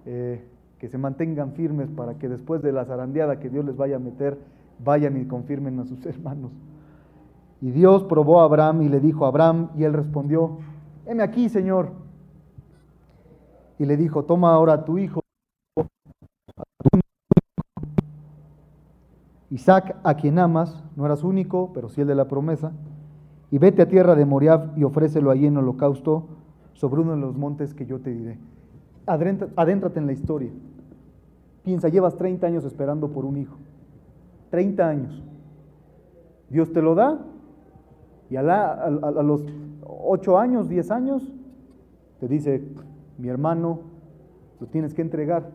[0.07, 0.43] eh,
[0.79, 3.99] que se mantengan firmes para que después de la zarandeada que Dios les vaya a
[3.99, 4.39] meter,
[4.85, 6.53] vayan y confirmen a sus hermanos.
[7.61, 10.59] Y Dios probó a Abraham y le dijo a Abraham, y él respondió,
[11.07, 11.93] heme aquí, Señor.
[13.79, 15.21] Y le dijo, toma ahora a tu hijo,
[19.51, 22.73] Isaac, a quien amas, no eras único, pero sí el de la promesa,
[23.51, 26.29] y vete a tierra de Moriab y ofrécelo allí en holocausto
[26.75, 28.39] sobre uno de los montes que yo te diré.
[29.07, 30.51] Adéntrate en la historia.
[31.65, 33.57] Piensa, llevas 30 años esperando por un hijo.
[34.51, 35.23] 30 años.
[36.51, 37.25] Dios te lo da
[38.29, 39.45] y a, los
[39.85, 41.33] 8 años, 10 años,
[42.21, 42.63] te dice,
[43.19, 43.81] mi hermano,
[44.61, 45.51] lo tienes que entregar.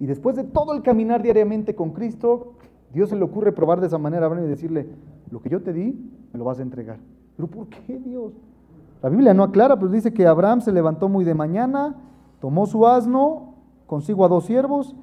[0.00, 2.54] Y después de todo el caminar diariamente con Cristo,
[2.92, 4.88] Dios se le ocurre probar de esa manera a y decirle,
[5.30, 6.98] lo que yo te di, me lo vas a entregar.
[7.36, 8.32] Pero ¿por qué Dios?
[9.02, 11.94] La Biblia no aclara, pero dice que Abraham se levantó muy de mañana,
[12.40, 13.54] tomó su asno
[13.86, 14.96] consigo a dos siervos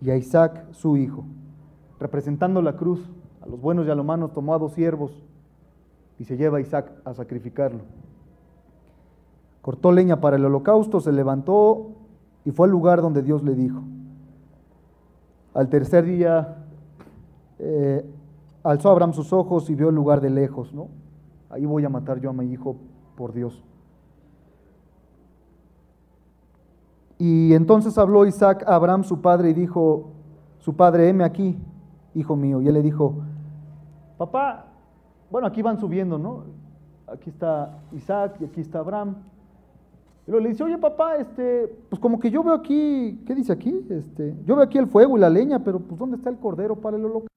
[0.00, 1.24] y a Isaac su hijo.
[1.98, 3.00] Representando la cruz,
[3.40, 5.12] a los buenos y a los malos tomó a dos siervos
[6.18, 7.80] y se lleva a Isaac a sacrificarlo.
[9.62, 11.92] Cortó leña para el holocausto, se levantó
[12.44, 13.82] y fue al lugar donde Dios le dijo.
[15.54, 16.64] Al tercer día
[17.58, 18.04] eh,
[18.62, 20.88] alzó Abraham sus ojos y vio el lugar de lejos, ¿no?
[21.50, 22.76] Ahí voy a matar yo a mi hijo
[23.16, 23.64] por Dios.
[27.18, 30.10] Y entonces habló Isaac a Abraham, su padre, y dijo,
[30.58, 31.56] su padre, heme aquí,
[32.14, 32.60] hijo mío.
[32.60, 33.14] Y él le dijo,
[34.18, 34.66] papá,
[35.30, 36.44] bueno, aquí van subiendo, ¿no?
[37.06, 39.16] Aquí está Isaac y aquí está Abraham.
[40.26, 43.86] Y le dice, oye papá, este, pues como que yo veo aquí, ¿qué dice aquí?
[43.88, 46.74] Este, yo veo aquí el fuego y la leña, pero pues ¿dónde está el cordero
[46.74, 47.28] para el holocausto?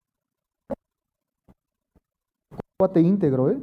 [2.96, 3.60] Íntegro, ¿eh?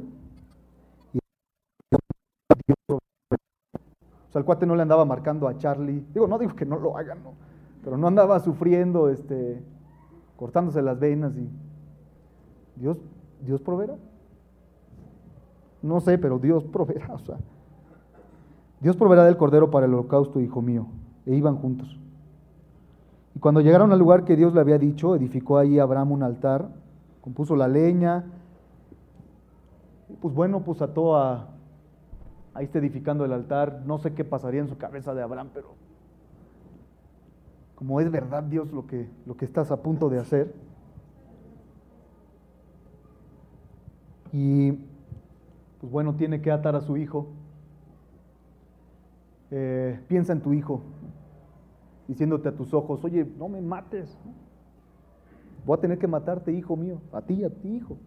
[2.89, 6.05] O sea, el cuate no le andaba marcando a Charlie.
[6.13, 7.19] Digo, no digo que no lo hagan.
[7.83, 9.63] Pero no andaba sufriendo, este,
[10.35, 11.49] cortándose las venas y
[12.75, 12.97] Dios,
[13.45, 13.95] Dios proveerá.
[15.81, 17.37] No sé, pero Dios proveerá, o sea.
[18.79, 20.87] Dios proveerá del cordero para el holocausto, hijo mío.
[21.25, 21.99] E iban juntos.
[23.35, 26.69] Y cuando llegaron al lugar que Dios le había dicho, edificó ahí Abraham un altar,
[27.21, 28.25] compuso la leña,
[30.09, 31.47] y pues bueno, pues ató a,
[32.57, 35.75] ahí está edificando el altar, no sé qué pasaría en su cabeza de Abraham, pero
[37.75, 40.55] como es verdad Dios lo que, lo que estás a punto de hacer.
[44.33, 47.27] Y pues bueno, tiene que atar a su hijo.
[49.51, 50.81] Eh, piensa en tu hijo,
[52.07, 54.17] diciéndote a tus ojos, oye, no me mates.
[55.63, 57.97] Voy a tener que matarte, hijo mío, a ti y a ti, hijo,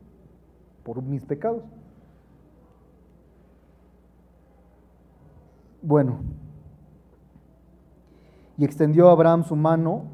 [0.82, 1.62] por mis pecados.
[5.82, 6.18] Bueno,
[8.58, 10.04] y extendió Abraham su mano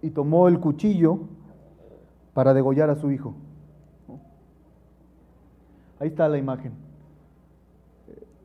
[0.00, 1.18] y tomó el cuchillo
[2.32, 3.34] para degollar a su hijo.
[6.00, 6.72] Ahí está la imagen.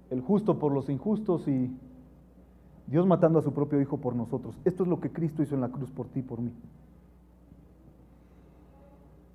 [0.09, 1.71] El justo por los injustos y
[2.87, 4.57] Dios matando a su propio hijo por nosotros.
[4.65, 6.51] Esto es lo que Cristo hizo en la cruz por ti y por mí.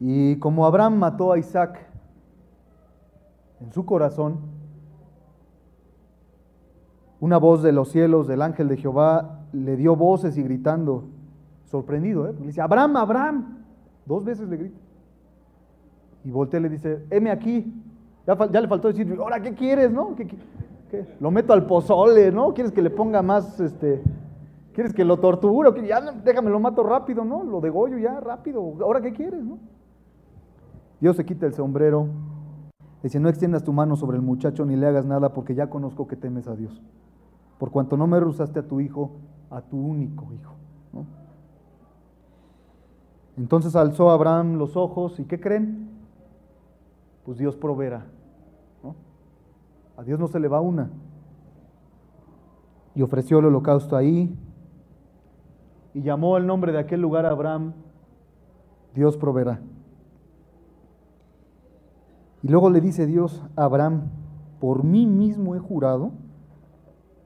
[0.01, 1.87] Y como Abraham mató a Isaac
[3.61, 4.58] en su corazón,
[7.21, 11.05] una voz de los cielos del ángel de Jehová le dio voces y gritando,
[11.65, 12.35] sorprendido, ¿eh?
[12.39, 13.59] le dice, Abraham, Abraham,
[14.07, 14.79] dos veces le grita.
[16.25, 17.73] Y voltea y le dice, heme aquí.
[18.27, 20.15] Ya, le faltó decir, ahora, ¿qué quieres, no?
[20.15, 22.53] ¿Qué, Lo meto al pozole, ¿no?
[22.53, 24.03] ¿Quieres que le ponga más, este,
[24.75, 25.73] quieres que lo torture?
[25.73, 27.43] que ya, déjame, lo mato rápido, ¿no?
[27.43, 28.75] Lo degollo ya, rápido.
[28.83, 29.59] ¿Ahora qué quieres, no?
[31.01, 32.09] Dios se quita el sombrero.
[33.03, 36.09] Dice, no extiendas tu mano sobre el muchacho ni le hagas nada porque ya conozco
[36.09, 36.83] que temes a Dios
[37.59, 39.11] por cuanto no me rehusaste a tu hijo,
[39.51, 40.55] a tu único hijo.
[43.37, 45.91] Entonces alzó Abraham los ojos y ¿qué creen?
[47.25, 48.07] Pues Dios proveerá.
[49.97, 50.91] A Dios no se le va una.
[52.95, 54.37] Y ofreció el holocausto ahí.
[55.95, 57.73] Y llamó el nombre de aquel lugar a Abraham,
[58.95, 59.61] Dios proveerá.
[62.43, 64.05] Y luego le dice Dios a Abraham,
[64.61, 66.13] por mí mismo he jurado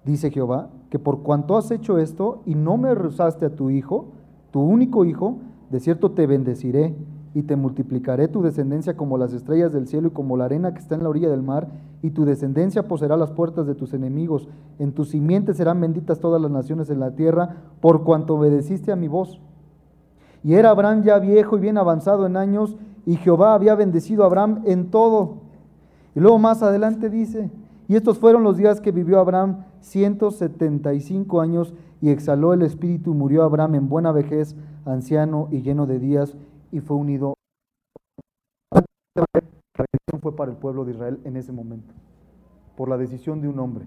[0.04, 4.12] dice Jehová, que por cuanto has hecho esto y no me rehusaste a tu hijo,
[4.50, 5.38] tu único hijo,
[5.70, 6.94] de cierto te bendeciré
[7.34, 10.80] y te multiplicaré tu descendencia como las estrellas del cielo y como la arena que
[10.80, 11.68] está en la orilla del mar,
[12.02, 14.48] y tu descendencia poseerá las puertas de tus enemigos.
[14.78, 18.96] En tus simientes serán benditas todas las naciones en la tierra, por cuanto obedeciste a
[18.96, 19.40] mi voz.
[20.44, 22.76] Y era Abraham ya viejo y bien avanzado en años,
[23.06, 25.38] y Jehová había bendecido a Abraham en todo.
[26.14, 27.50] Y luego más adelante dice,
[27.88, 33.42] y estos fueron los días que vivió Abraham 175 años y exhaló el espíritu, murió
[33.42, 36.36] Abraham en buena vejez, anciano y lleno de días,
[36.70, 37.34] y fue unido.
[38.72, 38.82] La
[39.76, 41.92] bendición fue para el pueblo de Israel en ese momento,
[42.76, 43.84] por la decisión de un hombre.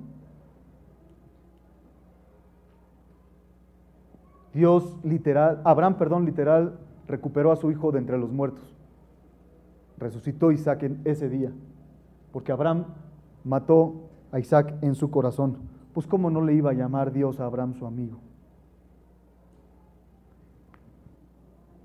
[4.54, 8.75] Dios literal, Abraham, perdón, literal, recuperó a su hijo de entre los muertos.
[9.98, 11.52] Resucitó Isaac en ese día,
[12.32, 12.86] porque Abraham
[13.44, 17.46] mató a Isaac en su corazón pues cómo no le iba a llamar Dios a
[17.46, 18.18] Abraham su amigo.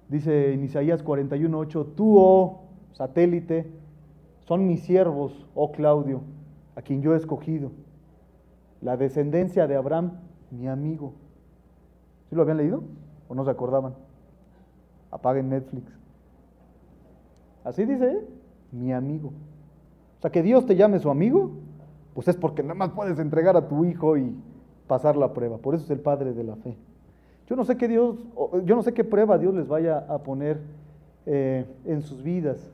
[0.09, 3.71] Dice en Isaías 41:8, tú, oh satélite,
[4.41, 6.23] son mis siervos, oh Claudio,
[6.75, 7.71] a quien yo he escogido,
[8.81, 10.19] la descendencia de Abraham,
[10.51, 11.13] mi amigo.
[12.29, 12.83] ¿Sí lo habían leído
[13.29, 13.95] o no se acordaban?
[15.13, 16.00] Apaguen Netflix.
[17.65, 18.21] Así dice, ¿eh?
[18.73, 19.29] mi amigo.
[20.19, 21.51] O sea, que Dios te llame su amigo,
[22.15, 24.35] pues es porque nada más puedes entregar a tu hijo y
[24.87, 25.59] pasar la prueba.
[25.59, 26.77] Por eso es el padre de la fe.
[27.47, 28.17] Yo no sé qué Dios,
[28.65, 30.61] yo no sé qué prueba Dios les vaya a poner
[31.27, 32.71] eh, en sus vidas.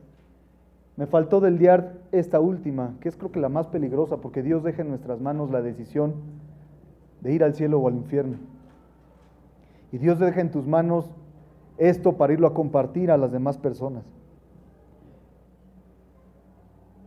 [0.96, 4.64] Me faltó del día esta última, que es creo que la más peligrosa, porque Dios
[4.64, 6.14] deja en nuestras manos la decisión
[7.20, 8.38] de ir al cielo o al infierno.
[9.92, 11.06] Y Dios deja en tus manos
[11.78, 14.04] esto para irlo a compartir a las demás personas.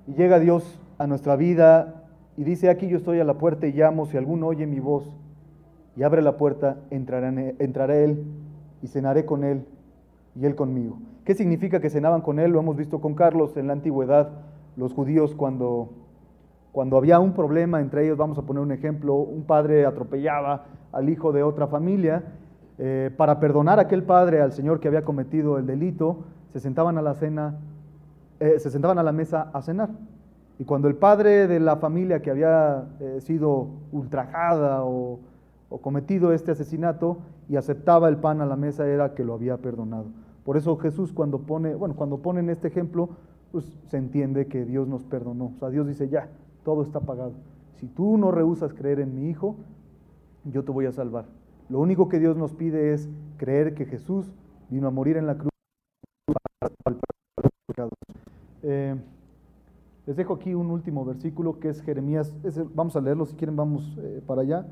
[0.10, 2.05] Y llega Dios a nuestra vida
[2.36, 5.07] y dice, aquí yo estoy a la puerta y llamo, si alguno oye mi voz
[5.95, 8.24] y abre la puerta, entraré, entraré él
[8.82, 9.68] y cenaré con él
[10.36, 10.97] y él conmigo.
[11.26, 12.49] ¿Qué significa que cenaban con él?
[12.49, 14.32] Lo hemos visto con Carlos en la antigüedad,
[14.78, 15.89] los judíos cuando,
[16.72, 21.07] cuando había un problema entre ellos, vamos a poner un ejemplo, un padre atropellaba al
[21.07, 22.24] hijo de otra familia,
[22.80, 26.97] eh, para perdonar a aquel padre, al señor que había cometido el delito, se sentaban
[26.97, 27.60] a la cena,
[28.39, 29.89] eh, se sentaban a la mesa a cenar.
[30.59, 35.19] Y cuando el padre de la familia que había eh, sido ultrajada o,
[35.81, 40.05] cometido este asesinato y aceptaba el pan a la mesa era que lo había perdonado.
[40.43, 43.09] Por eso Jesús cuando pone, bueno, cuando ponen este ejemplo,
[43.51, 45.53] pues se entiende que Dios nos perdonó.
[45.55, 46.27] O sea, Dios dice, ya,
[46.63, 47.33] todo está pagado.
[47.75, 49.55] Si tú no rehusas creer en mi Hijo,
[50.43, 51.25] yo te voy a salvar.
[51.69, 54.31] Lo único que Dios nos pide es creer que Jesús
[54.69, 55.51] vino a morir en la cruz
[56.83, 56.99] para.
[58.64, 58.95] Eh,
[60.05, 62.34] les dejo aquí un último versículo que es Jeremías.
[62.74, 64.66] vamos a leerlo si quieren, vamos eh, para allá.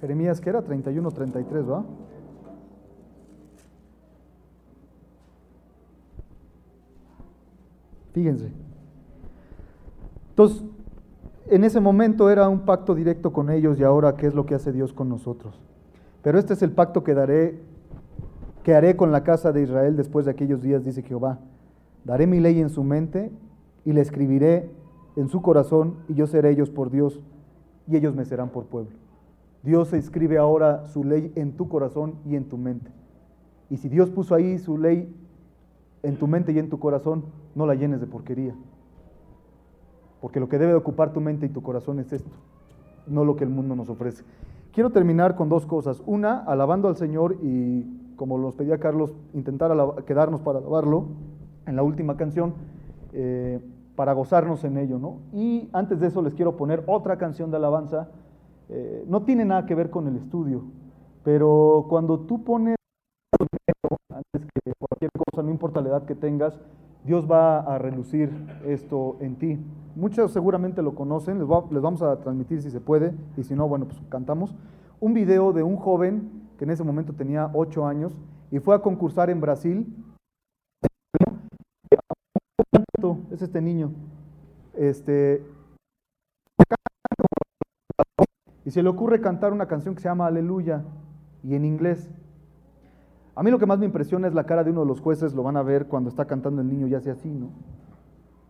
[0.00, 1.84] Jeremías, que era 31, 33, ¿va?
[8.12, 8.50] Fíjense.
[10.30, 10.62] Entonces,
[11.48, 14.54] en ese momento era un pacto directo con ellos y ahora qué es lo que
[14.54, 15.60] hace Dios con nosotros.
[16.22, 17.60] Pero este es el pacto que daré,
[18.62, 21.38] que haré con la casa de Israel después de aquellos días, dice Jehová.
[22.04, 23.30] Daré mi ley en su mente
[23.84, 24.70] y la escribiré
[25.16, 27.20] en su corazón y yo seré ellos por Dios
[27.88, 28.96] y ellos me serán por pueblo.
[29.62, 32.90] Dios escribe ahora su ley en tu corazón y en tu mente.
[33.70, 35.12] Y si Dios puso ahí su ley
[36.02, 37.24] en tu mente y en tu corazón,
[37.54, 38.54] no la llenes de porquería.
[40.26, 42.32] Porque lo que debe ocupar tu mente y tu corazón es esto,
[43.06, 44.24] no lo que el mundo nos ofrece.
[44.72, 46.02] Quiero terminar con dos cosas.
[46.04, 47.84] Una, alabando al Señor y,
[48.16, 49.70] como nos pedía Carlos, intentar
[50.04, 51.06] quedarnos para alabarlo
[51.64, 52.54] en la última canción,
[53.12, 53.60] eh,
[53.94, 54.98] para gozarnos en ello.
[54.98, 55.18] ¿no?
[55.32, 58.08] Y antes de eso les quiero poner otra canción de alabanza
[58.68, 60.64] eh, no tiene nada que ver con el estudio,
[61.22, 62.74] pero cuando tú pones
[64.12, 66.58] antes que cualquier cosa, no importa la edad que tengas,
[67.04, 68.32] Dios va a relucir
[68.64, 69.60] esto en ti.
[69.96, 73.86] Muchos seguramente lo conocen, les, vamos a transmitir si se puede, y si no, bueno,
[73.86, 74.54] pues cantamos.
[75.00, 78.12] Un video de un joven que en ese momento tenía 8 años
[78.50, 80.04] y fue a concursar en Brasil.
[83.30, 83.92] Es este niño.
[84.74, 85.42] Este,
[88.66, 90.84] y se le ocurre cantar una canción que se llama Aleluya
[91.42, 92.10] y en inglés.
[93.34, 95.32] A mí lo que más me impresiona es la cara de uno de los jueces,
[95.32, 97.46] lo van a ver cuando está cantando el niño ya hace así, ¿no?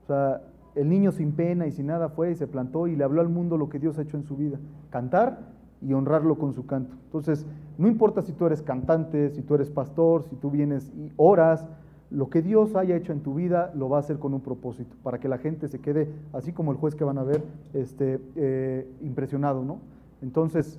[0.02, 0.40] O sea,
[0.76, 3.28] el niño sin pena y sin nada fue y se plantó y le habló al
[3.28, 4.58] mundo lo que Dios ha hecho en su vida.
[4.90, 5.40] Cantar
[5.82, 6.94] y honrarlo con su canto.
[7.04, 7.46] Entonces,
[7.78, 11.66] no importa si tú eres cantante, si tú eres pastor, si tú vienes y oras,
[12.10, 14.94] lo que Dios haya hecho en tu vida lo va a hacer con un propósito,
[15.02, 17.42] para que la gente se quede, así como el juez que van a ver,
[17.74, 19.78] este, eh, impresionado, ¿no?
[20.22, 20.78] Entonces,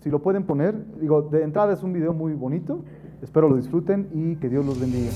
[0.00, 2.80] si lo pueden poner, digo, de entrada es un video muy bonito,
[3.20, 5.10] espero lo disfruten y que Dios los bendiga.